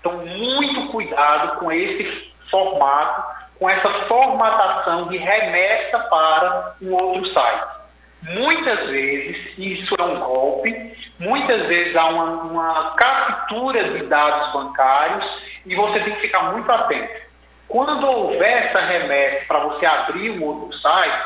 [0.00, 7.76] Então, muito cuidado com esse formato, com essa formatação de remessa para um outro site.
[8.22, 15.24] Muitas vezes isso é um golpe, muitas vezes há uma, uma captura de dados bancários
[15.64, 17.26] e você tem que ficar muito atento.
[17.68, 21.22] Quando houver essa remessa para você abrir um outro site,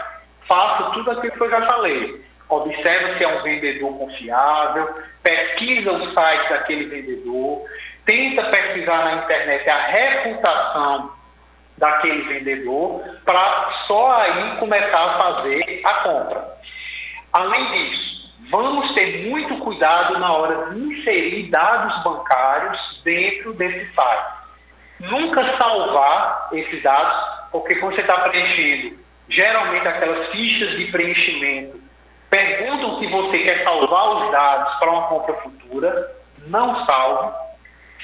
[0.48, 2.24] faça tudo aquilo que eu já falei.
[2.48, 4.88] Observe se é um vendedor confiável,
[5.22, 7.62] pesquisa o site daquele vendedor,
[8.10, 11.12] tenta pesquisar na internet a reputação
[11.78, 16.44] daquele vendedor para só aí começar a fazer a compra.
[17.32, 24.32] Além disso, vamos ter muito cuidado na hora de inserir dados bancários dentro desse site.
[24.98, 27.16] Nunca salvar esses dados,
[27.52, 28.98] porque quando você está preenchendo,
[29.28, 31.78] geralmente aquelas fichas de preenchimento
[32.28, 36.10] perguntam se você quer salvar os dados para uma compra futura,
[36.48, 37.49] não salve.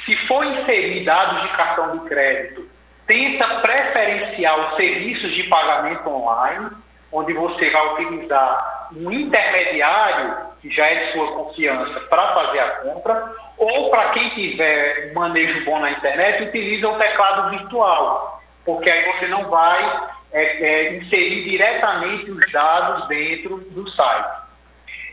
[0.04, 2.68] Se for inserir dados de cartão de crédito,
[3.06, 6.70] tenta preferenciar os serviços de pagamento online,
[7.12, 12.70] onde você vai utilizar um intermediário que já é de sua confiança para fazer a
[12.80, 19.04] compra, ou para quem tiver manejo bom na internet, utiliza o teclado virtual, porque aí
[19.12, 24.46] você não vai é, é, inserir diretamente os dados dentro do site.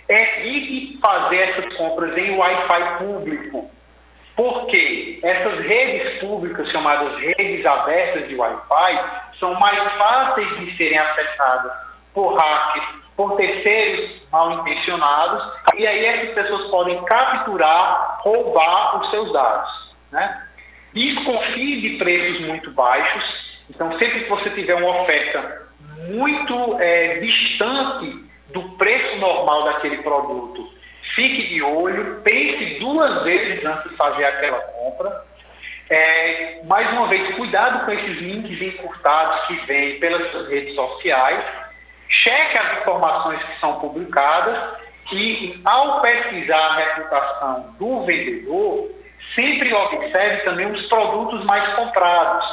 [0.09, 3.71] Evite fazer essas compras em Wi-Fi público,
[4.36, 8.99] porque essas redes públicas, chamadas redes abertas de Wi-Fi,
[9.39, 11.71] são mais fáceis de serem acessadas
[12.13, 19.31] por hackers, por terceiros mal intencionados, e aí essas pessoas podem capturar, roubar os seus
[19.31, 19.93] dados.
[20.11, 20.47] Né?
[20.93, 23.23] Desconfie de preços muito baixos,
[23.69, 25.67] então sempre que você tiver uma oferta
[26.07, 30.72] muito é, distante do preço normal daquele produto,
[31.16, 35.24] fique de olho, pense duas vezes antes de fazer aquela compra.
[35.89, 41.43] É, mais uma vez, cuidado com esses links encurtados que vêm pelas redes sociais.
[42.07, 44.76] Cheque as informações que são publicadas
[45.11, 48.89] e, ao pesquisar a reputação do vendedor,
[49.36, 52.45] sempre observe também os produtos mais comprados.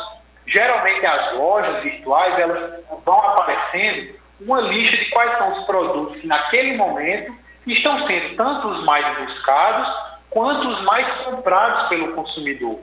[0.47, 6.27] Geralmente, as lojas virtuais elas vão aparecendo uma lista de quais são os produtos que,
[6.27, 7.40] naquele momento,
[7.73, 9.89] estão sendo tanto os mais buscados
[10.29, 12.79] quanto os mais comprados pelo consumidor.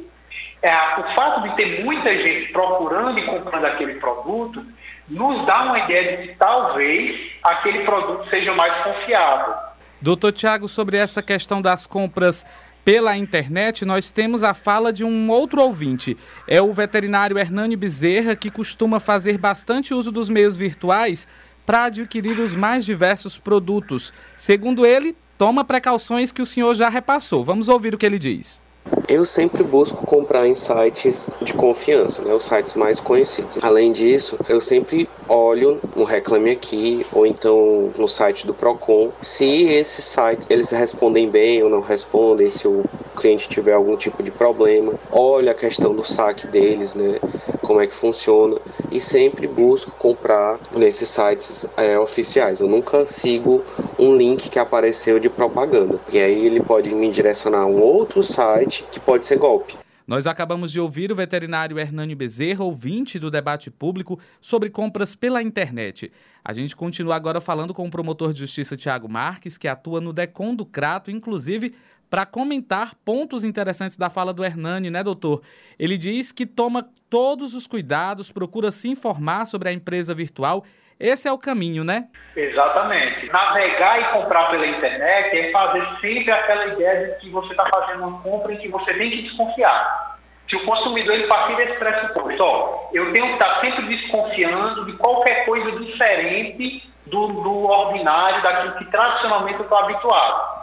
[0.61, 4.63] É, o fato de ter muita gente procurando e comprando aquele produto
[5.07, 9.53] nos dá uma ideia de que talvez aquele produto seja mais confiável.
[10.01, 12.45] Doutor Tiago, sobre essa questão das compras
[12.83, 16.17] pela internet, nós temos a fala de um outro ouvinte.
[16.47, 21.27] É o veterinário Hernani Bezerra, que costuma fazer bastante uso dos meios virtuais
[21.67, 24.13] para adquirir os mais diversos produtos.
[24.37, 27.43] Segundo ele, toma precauções que o senhor já repassou.
[27.43, 28.61] Vamos ouvir o que ele diz.
[29.07, 33.57] Eu sempre busco comprar em sites de confiança, né, os sites mais conhecidos.
[33.61, 39.63] Além disso, eu sempre olho no Reclame Aqui ou então no site do Procon se
[39.63, 42.83] esses sites eles respondem bem ou não respondem, se o
[43.15, 44.93] cliente tiver algum tipo de problema.
[45.11, 47.19] Olho a questão do saque deles, né,
[47.61, 48.57] como é que funciona
[48.91, 52.59] e sempre busco comprar nesses sites é, oficiais.
[52.59, 53.61] Eu nunca sigo
[53.99, 55.99] um link que apareceu de propaganda.
[56.11, 59.75] E aí ele pode me direcionar a um outro site que pode ser golpe.
[60.07, 65.43] Nós acabamos de ouvir o veterinário Hernânio Bezerra, ouvinte do debate público sobre compras pela
[65.43, 66.11] internet.
[66.45, 70.13] A gente continua agora falando com o promotor de justiça Tiago Marques, que atua no
[70.13, 71.75] DECON do Crato, inclusive
[72.09, 75.41] para comentar pontos interessantes da fala do Hernani, né, doutor?
[75.77, 80.63] Ele diz que toma todos os cuidados, procura se informar sobre a empresa virtual.
[80.99, 82.07] Esse é o caminho, né?
[82.35, 83.27] Exatamente.
[83.31, 88.07] Navegar e comprar pela internet é fazer sempre aquela ideia de que você está fazendo
[88.07, 90.17] uma compra em que você tem que desconfiar.
[90.49, 94.93] Se o consumidor ele partir desse pressuposto, ó, eu tenho que estar sempre desconfiando de
[94.93, 100.57] qualquer coisa diferente do, do ordinário, daquilo que tradicionalmente eu estou habituado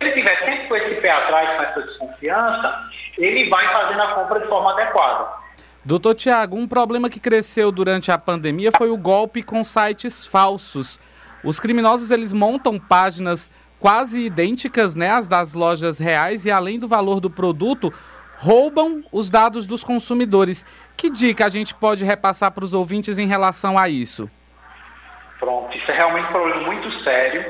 [0.00, 2.88] ele tiver sempre com esse pé atrás, com essa desconfiança,
[3.18, 5.39] ele vai fazendo a compra de forma adequada.
[5.90, 11.00] Doutor Tiago, um problema que cresceu durante a pandemia foi o golpe com sites falsos.
[11.42, 16.86] Os criminosos eles montam páginas quase idênticas né, às das lojas reais e além do
[16.86, 17.92] valor do produto,
[18.38, 20.64] roubam os dados dos consumidores.
[20.96, 24.30] Que dica a gente pode repassar para os ouvintes em relação a isso?
[25.40, 27.44] Pronto, isso é realmente um problema muito sério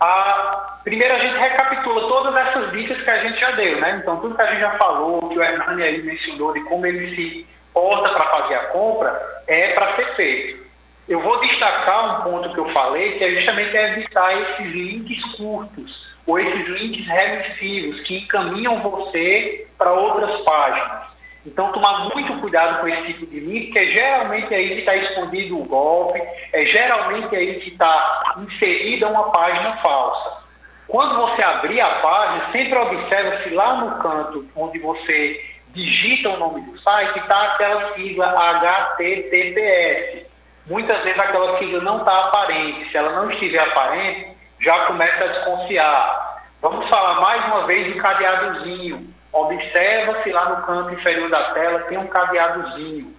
[0.00, 4.00] a, primeiro a gente recapitula todas essas dicas que a gente já deu, né?
[4.02, 7.14] Então tudo que a gente já falou, que o Hernani aí mencionou de como ele
[7.14, 10.64] se porta para fazer a compra, é para ser feito.
[11.06, 16.14] Eu vou destacar um ponto que eu falei, que é justamente evitar esses links curtos,
[16.26, 21.04] ou esses links remissivos, que encaminham você para outras páginas.
[21.44, 24.96] Então, tomar muito cuidado com esse tipo de link, que é geralmente aí que está
[24.96, 26.22] escondido o golpe,
[26.54, 30.44] é geralmente aí que está inserida uma página falsa.
[30.88, 36.38] Quando você abrir a página, sempre observe se lá no canto onde você digita o
[36.38, 40.26] nome do site está aquela sigla HTTPS.
[40.66, 42.90] Muitas vezes aquela sigla não está aparente.
[42.90, 44.28] Se ela não estiver aparente,
[44.60, 46.42] já começa a desconfiar.
[46.62, 51.98] Vamos falar mais uma vez do cadeadozinho observa-se lá no canto inferior da tela, tem
[51.98, 53.12] um cadeadozinho.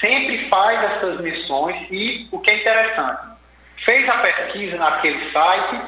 [0.00, 3.22] Sempre faz essas missões e o que é interessante,
[3.84, 5.80] fez a pesquisa naquele site,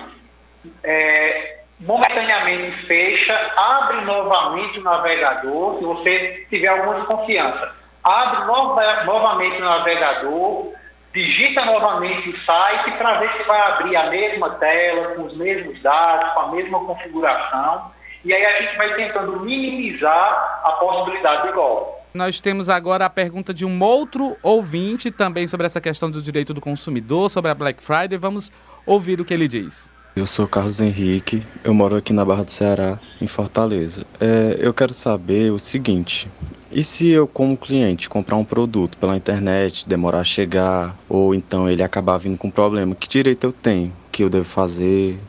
[0.82, 7.72] é, momentaneamente fecha, abre novamente o navegador, se você tiver alguma desconfiança,
[8.02, 10.72] abre nova, novamente o navegador,
[11.12, 15.80] digita novamente o site para ver se vai abrir a mesma tela, com os mesmos
[15.82, 21.52] dados, com a mesma configuração e aí a gente vai tentando minimizar a possibilidade de
[21.54, 21.98] golpe.
[22.12, 26.52] Nós temos agora a pergunta de um outro ouvinte também sobre essa questão do direito
[26.52, 28.18] do consumidor, sobre a Black Friday.
[28.18, 28.50] Vamos
[28.84, 29.90] ouvir o que ele diz.
[30.18, 34.04] Eu sou Carlos Henrique, eu moro aqui na Barra do Ceará, em Fortaleza.
[34.18, 36.28] É, eu quero saber o seguinte:
[36.72, 41.70] e se eu, como cliente, comprar um produto pela internet, demorar a chegar, ou então
[41.70, 43.90] ele acabar vindo com problema, que direito eu tenho?
[43.90, 45.20] O que eu devo fazer?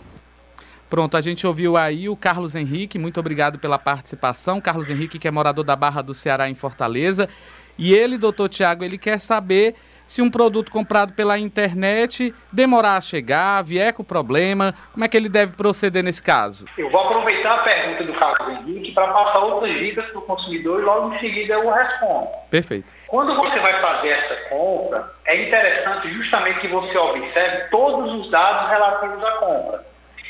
[0.89, 4.59] Pronto, a gente ouviu aí o Carlos Henrique, muito obrigado pela participação.
[4.59, 7.29] Carlos Henrique, que é morador da Barra do Ceará, em Fortaleza.
[7.77, 9.75] E ele, doutor Tiago, ele quer saber
[10.09, 15.15] se um produto comprado pela internet demorar a chegar, vier com problema, como é que
[15.15, 16.65] ele deve proceder nesse caso?
[16.75, 20.81] Eu vou aproveitar a pergunta do Carlos Henrique para passar outras dicas para o consumidor
[20.81, 22.27] e logo em seguida eu respondo.
[22.49, 22.91] Perfeito.
[23.07, 28.67] Quando você vai fazer essa compra, é interessante justamente que você observe todos os dados
[28.67, 29.85] relativos à compra.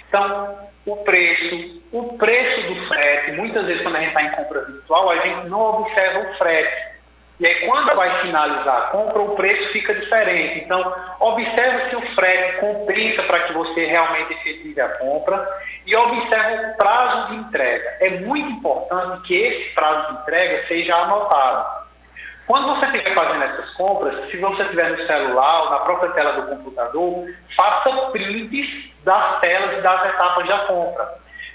[0.09, 4.65] Então, o preço, o preço do frete, muitas vezes quando a gente está em compra
[4.65, 6.88] virtual, a gente não observa o frete.
[7.39, 10.59] E aí, quando vai finalizar a compra, o preço fica diferente.
[10.59, 15.47] Então, observe se o frete compensa para que você realmente efetive a compra
[15.85, 17.97] e observe o prazo de entrega.
[18.01, 21.79] É muito importante que esse prazo de entrega seja anotado.
[22.45, 26.41] Quando você estiver fazendo essas compras, se você estiver no celular ou na própria tela
[26.41, 27.25] do computador,
[27.55, 31.07] faça prints das telas das etapas da compra.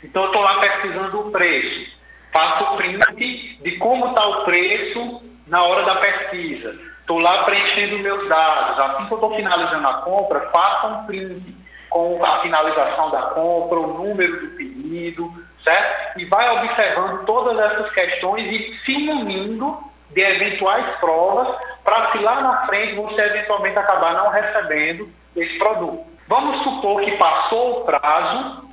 [0.03, 1.93] Então, eu estou lá pesquisando o preço.
[2.33, 6.75] Faço print de como está o preço na hora da pesquisa.
[7.01, 8.79] Estou lá preenchendo meus dados.
[8.79, 11.55] Assim que eu estou finalizando a compra, faça um print
[11.91, 15.33] com a finalização da compra, o número do pedido,
[15.63, 16.19] certo?
[16.19, 19.79] E vai observando todas essas questões e se munindo
[20.11, 21.49] de eventuais provas
[21.85, 26.05] para se lá na frente você eventualmente acabar não recebendo esse produto.
[26.27, 28.69] Vamos supor que passou o prazo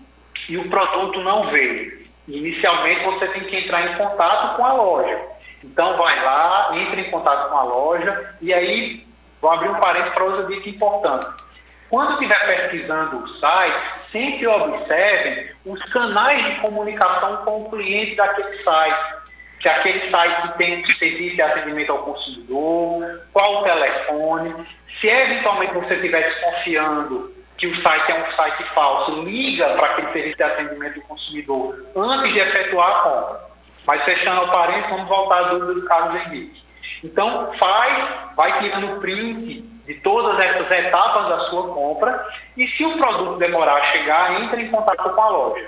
[0.48, 2.02] e o produto não veio.
[2.28, 5.20] Inicialmente você tem que entrar em contato com a loja.
[5.64, 9.06] Então vai lá, entra em contato com a loja e aí
[9.42, 11.28] vou abrir um parênteses para outra dica importante.
[11.90, 18.64] Quando estiver pesquisando o site, sempre observem os canais de comunicação com o cliente daquele
[18.64, 19.22] site
[19.62, 24.68] que aquele site tem serviço de atendimento ao consumidor, qual o telefone.
[25.00, 30.12] Se eventualmente você estiver desconfiando que o site é um site falso, liga para aquele
[30.12, 33.51] serviço de atendimento ao consumidor antes de efetuar a compra.
[33.86, 36.62] Mas fechando o parênteses, vamos voltar à dúvida do Carlos Henrique.
[37.04, 42.98] Então, faz, vai tirando print de todas essas etapas da sua compra e se o
[42.98, 45.68] produto demorar a chegar, entre em contato com a loja.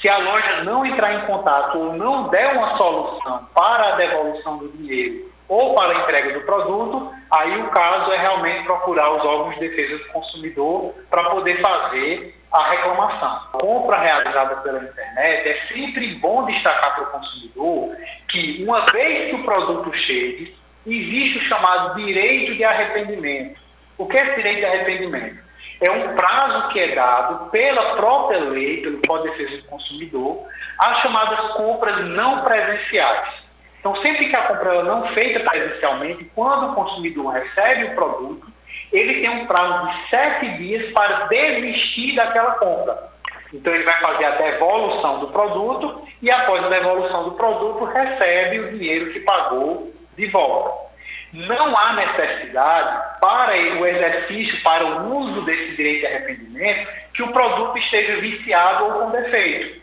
[0.00, 4.56] Se a loja não entrar em contato ou não der uma solução para a devolução
[4.56, 9.24] do dinheiro ou para a entrega do produto, aí o caso é realmente procurar os
[9.24, 13.28] órgãos de defesa do consumidor para poder fazer a reclamação.
[13.28, 17.96] A compra realizada pela internet é sempre bom destacar para o consumidor
[18.28, 23.60] que, uma vez que o produto chegue, existe o chamado direito de arrependimento.
[23.98, 25.50] O que é esse direito de arrependimento?
[25.80, 30.46] é um prazo que é dado pela própria lei, pelo Código de Defesa do Consumidor,
[30.78, 33.40] às chamadas compras não presenciais.
[33.78, 38.49] Então, sempre que a compra é não feita presencialmente, quando o consumidor recebe o produto,
[38.92, 43.10] ele tem um prazo de sete dias para desistir daquela compra.
[43.52, 48.60] Então, ele vai fazer a devolução do produto e, após a devolução do produto, recebe
[48.60, 50.90] o dinheiro que pagou de volta
[51.32, 57.32] não há necessidade para o exercício, para o uso desse direito de arrependimento, que o
[57.32, 59.80] produto esteja viciado ou com defeito.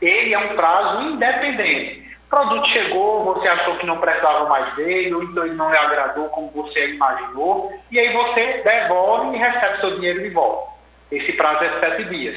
[0.00, 2.05] Ele é um prazo independente.
[2.36, 5.78] O produto chegou, você achou que não precisava mais dele, ou então ele não lhe
[5.78, 10.70] agradou como você imaginou, e aí você devolve e recebe seu dinheiro de volta.
[11.10, 12.36] Esse prazo é sete dias.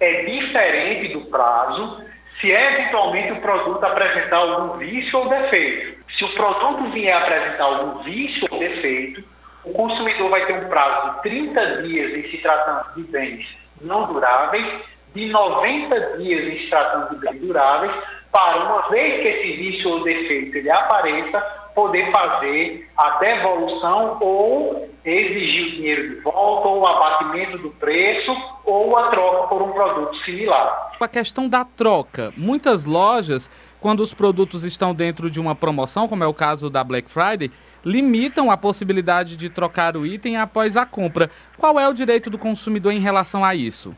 [0.00, 2.02] É diferente do prazo
[2.40, 6.04] se eventualmente o produto apresentar algum vício ou defeito.
[6.18, 9.22] Se o produto vier apresentar algum vício ou defeito,
[9.62, 14.04] o consumidor vai ter um prazo de 30 dias em se tratando de bens não
[14.12, 14.66] duráveis,
[15.14, 17.92] de 90 dias em se tratando de bens duráveis,
[18.32, 21.40] para uma vez que esse vício ou defeito ele apareça,
[21.74, 28.36] poder fazer a devolução ou exigir o dinheiro de volta, ou o abatimento do preço,
[28.64, 30.92] ou a troca por um produto similar.
[31.00, 32.32] A questão da troca.
[32.36, 33.50] Muitas lojas,
[33.80, 37.50] quando os produtos estão dentro de uma promoção, como é o caso da Black Friday,
[37.84, 41.30] limitam a possibilidade de trocar o item após a compra.
[41.56, 43.96] Qual é o direito do consumidor em relação a isso?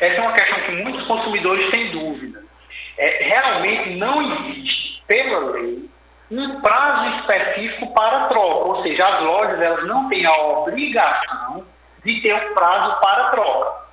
[0.00, 2.13] Essa é uma questão que muitos consumidores têm dúvida.
[2.96, 5.88] É, realmente não existe, pela lei,
[6.30, 11.64] um prazo específico para troca, ou seja, as lojas elas não têm a obrigação
[12.04, 13.84] de ter um prazo para troca.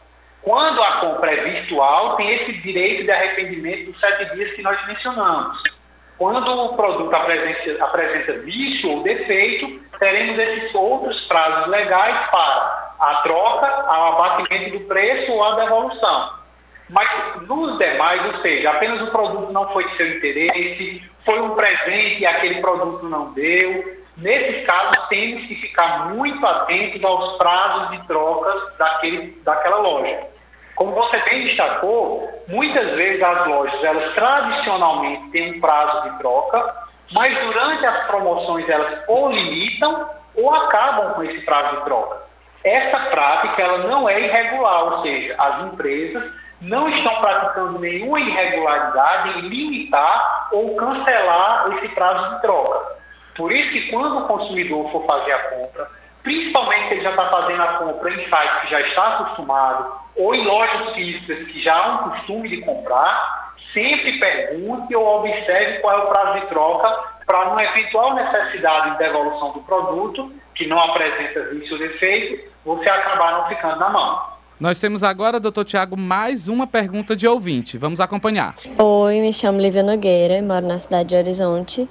[0.41, 4.85] Quando a compra é virtual, tem esse direito de arrependimento dos sete dias que nós
[4.87, 5.61] mencionamos.
[6.17, 13.15] Quando o produto apresenta, apresenta vício ou defeito, teremos esses outros prazos legais para a
[13.23, 16.40] troca, o abatimento do preço ou a devolução.
[16.91, 21.55] Mas nos demais, ou seja, apenas o produto não foi de seu interesse, foi um
[21.55, 24.01] presente e aquele produto não deu.
[24.17, 30.19] Nesses casos, temos que ficar muito atentos aos prazos de trocas daquele, daquela loja.
[30.75, 36.75] Como você bem destacou, muitas vezes as lojas, elas tradicionalmente têm um prazo de troca,
[37.13, 42.21] mas durante as promoções elas ou limitam ou acabam com esse prazo de troca.
[42.63, 46.23] Essa prática ela não é irregular, ou seja, as empresas
[46.61, 53.01] não estão praticando nenhuma irregularidade em limitar ou cancelar esse prazo de troca.
[53.35, 55.89] Por isso que quando o consumidor for fazer a compra,
[56.21, 60.35] principalmente se ele já está fazendo a compra em site que já está acostumado ou
[60.35, 65.97] em lojas físicas que já há um costume de comprar, sempre pergunte ou observe qual
[65.97, 66.89] é o prazo de troca
[67.25, 72.89] para uma eventual necessidade de devolução do produto, que não apresenta vício ou defeito, você
[72.89, 74.30] acabar não ficando na mão.
[74.61, 77.79] Nós temos agora, doutor Tiago, mais uma pergunta de ouvinte.
[77.79, 78.57] Vamos acompanhar.
[78.77, 81.89] Oi, me chamo Lívia Nogueira, moro na cidade de Horizonte.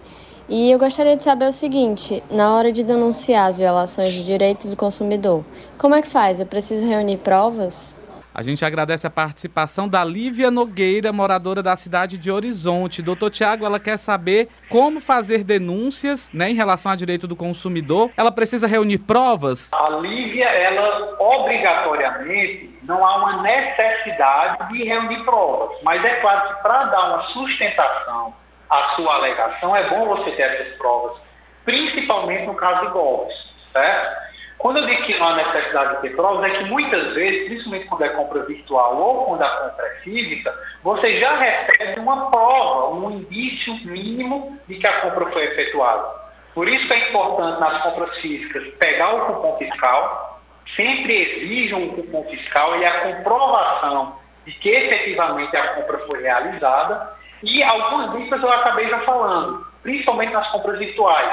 [0.49, 4.71] E eu gostaria de saber o seguinte: na hora de denunciar as violações de direitos
[4.71, 5.45] do consumidor,
[5.77, 6.39] como é que faz?
[6.39, 7.99] Eu preciso reunir provas?
[8.33, 13.03] A gente agradece a participação da Lívia Nogueira, moradora da cidade de Horizonte.
[13.03, 18.11] Doutor Tiago, ela quer saber como fazer denúncias né, em relação a direito do consumidor.
[18.17, 19.73] Ela precisa reunir provas?
[19.73, 25.77] A Lívia, ela obrigatoriamente não há uma necessidade de reunir provas.
[25.83, 28.33] Mas é claro que para dar uma sustentação
[28.71, 31.21] à sua alegação, é bom você ter essas provas,
[31.65, 33.37] principalmente no caso de golpes,
[33.73, 34.30] certo?
[34.61, 37.87] Quando eu digo que não há necessidade de ter provas, é que muitas vezes, principalmente
[37.87, 42.95] quando é compra virtual ou quando a compra é física, você já recebe uma prova,
[42.95, 46.07] um indício mínimo de que a compra foi efetuada.
[46.55, 50.43] Por isso é importante nas compras físicas pegar o cupom fiscal,
[50.77, 57.17] sempre exijam um cupom fiscal e a comprovação de que efetivamente a compra foi realizada.
[57.43, 61.31] E algumas dicas eu acabei já falando, principalmente nas compras virtuais.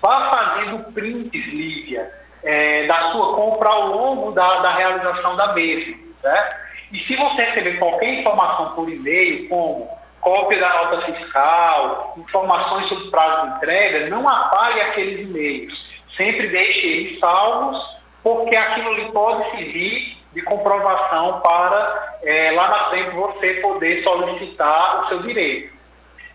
[0.00, 5.96] Vá fazendo prints, Lívia é, da sua compra ao longo da, da realização da mesma.
[6.20, 6.56] Certo?
[6.92, 9.88] E se você receber qualquer informação por e-mail, como
[10.20, 15.84] cópia da nota fiscal, informações sobre prazo de entrega, não apague aqueles e-mails.
[16.16, 17.84] Sempre deixe eles salvos,
[18.22, 25.04] porque aquilo lhe pode servir de comprovação para é, lá na frente você poder solicitar
[25.04, 25.74] o seu direito.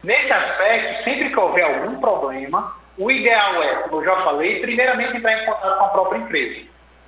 [0.04, 5.16] Nesse aspecto, sempre que houver algum problema, o ideal é, como eu já falei, primeiramente
[5.16, 6.68] entrar em contato com a própria empresa.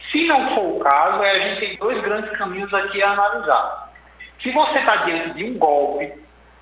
[0.09, 3.91] Se não for o caso, a gente tem dois grandes caminhos aqui a analisar.
[4.41, 6.13] Se você está diante de um golpe,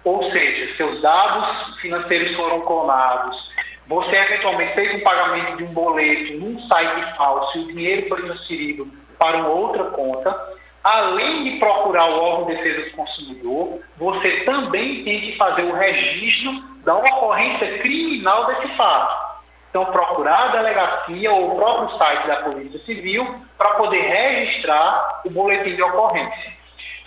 [0.04, 3.54] ou seja, seus dados financeiros foram clonados,
[3.88, 8.24] você eventualmente fez um pagamento de um boleto num site falso e o dinheiro foi
[8.24, 8.88] transferido
[9.20, 10.36] para uma outra conta,
[10.90, 15.74] além de procurar o órgão de defesa do consumidor, você também tem que fazer o
[15.74, 16.52] registro
[16.84, 19.30] da ocorrência criminal desse fato.
[19.70, 25.30] Então, procurar a delegacia ou o próprio site da Polícia Civil para poder registrar o
[25.30, 26.54] boletim de ocorrência.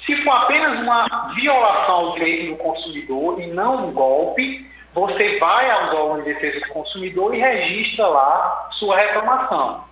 [0.06, 4.64] Se for apenas uma violação ao direito do consumidor e não um golpe,
[4.94, 9.84] você vai aos órgãos de defesa do consumidor e registra lá sua reclamação.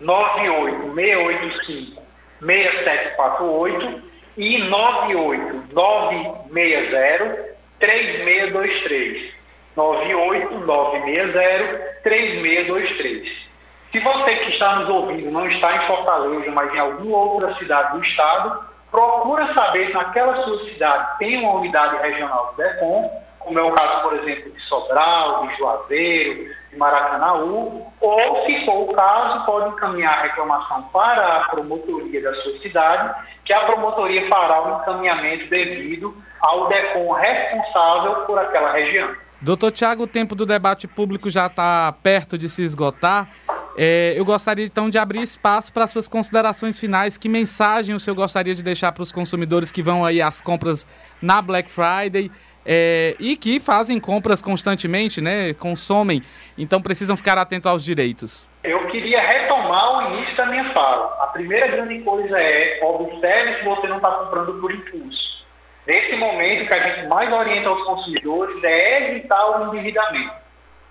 [0.00, 2.02] 98685
[2.40, 4.02] 6748
[4.36, 9.32] e 98960 3623.
[9.76, 13.44] 98960 3623.
[13.90, 17.96] Se você que está nos ouvindo não está em Fortaleza, mas em alguma outra cidade
[17.96, 18.60] do estado,
[18.90, 23.72] procura saber se naquela sua cidade tem uma unidade regional do DECOM, como é o
[23.72, 30.14] caso, por exemplo, de Sobral, de Juazeiro, Maracanaú, ou, se for o caso, pode encaminhar
[30.14, 33.14] a reclamação para a promotoria da sua cidade,
[33.44, 39.14] que a promotoria fará o encaminhamento devido ao DECOM responsável por aquela região.
[39.40, 43.28] Doutor Tiago, o tempo do debate público já está perto de se esgotar.
[43.76, 47.18] É, eu gostaria então de abrir espaço para suas considerações finais.
[47.18, 50.86] Que mensagem o senhor gostaria de deixar para os consumidores que vão aí às compras
[51.20, 52.30] na Black Friday?
[52.64, 55.52] É, e que fazem compras constantemente, né?
[55.54, 56.22] Consomem,
[56.56, 58.46] então precisam ficar atentos aos direitos.
[58.62, 61.16] Eu queria retomar o início da minha fala.
[61.20, 65.44] A primeira grande coisa é observe se você não está comprando por impulso.
[65.86, 70.32] Nesse momento, o que a gente mais orienta aos consumidores é evitar o endividamento.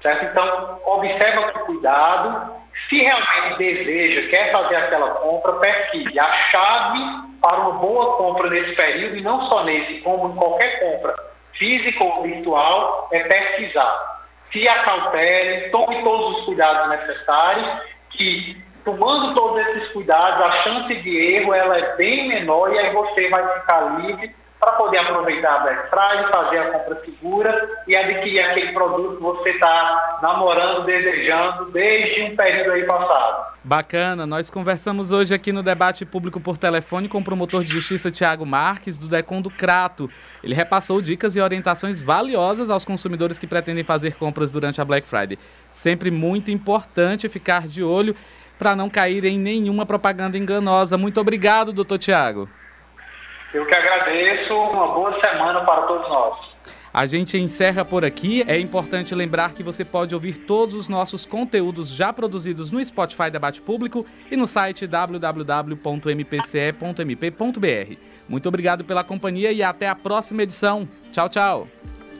[0.04, 0.26] Certo?
[0.26, 2.54] Então, observa com cuidado.
[2.90, 7.00] Se realmente deseja, quer fazer aquela compra, pesquise a chave
[7.42, 11.33] para uma boa compra nesse período, e não só nesse, como em qualquer compra
[11.64, 14.22] físico ou virtual, é pesquisar.
[14.52, 21.18] Se acautele, tome todos os cuidados necessários, que tomando todos esses cuidados, a chance de
[21.36, 25.60] erro ela é bem menor e aí você vai ficar livre para poder aproveitar a
[25.60, 31.72] Black Friday, fazer a compra segura e adquirir aquele produto que você está namorando, desejando
[31.72, 33.54] desde um período aí passado.
[33.64, 38.12] Bacana, nós conversamos hoje aqui no debate público por telefone com o promotor de justiça
[38.12, 40.10] Tiago Marques, do DECON do Crato.
[40.44, 45.08] Ele repassou dicas e orientações valiosas aos consumidores que pretendem fazer compras durante a Black
[45.08, 45.40] Friday.
[45.72, 48.16] Sempre muito importante ficar de olho
[48.60, 50.98] para não cair em nenhuma propaganda enganosa.
[50.98, 52.50] Muito obrigado, doutor Tiago.
[53.54, 54.54] Eu que agradeço.
[54.54, 56.54] Uma boa semana para todos nós.
[56.94, 58.44] A gente encerra por aqui.
[58.48, 63.32] É importante lembrar que você pode ouvir todos os nossos conteúdos já produzidos no Spotify
[63.32, 65.74] Debate Público e no site www.mpce.mp.br.
[68.28, 70.88] Muito obrigado pela companhia e até a próxima edição.
[71.12, 71.68] Tchau, tchau.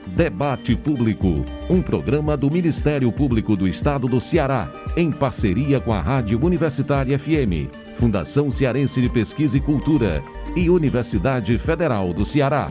[0.08, 6.02] Debate Público, um programa do Ministério Público do Estado do Ceará, em parceria com a
[6.02, 10.22] Rádio Universitária FM Fundação Cearense de Pesquisa e Cultura
[10.56, 12.70] e Universidade Federal do Ceará.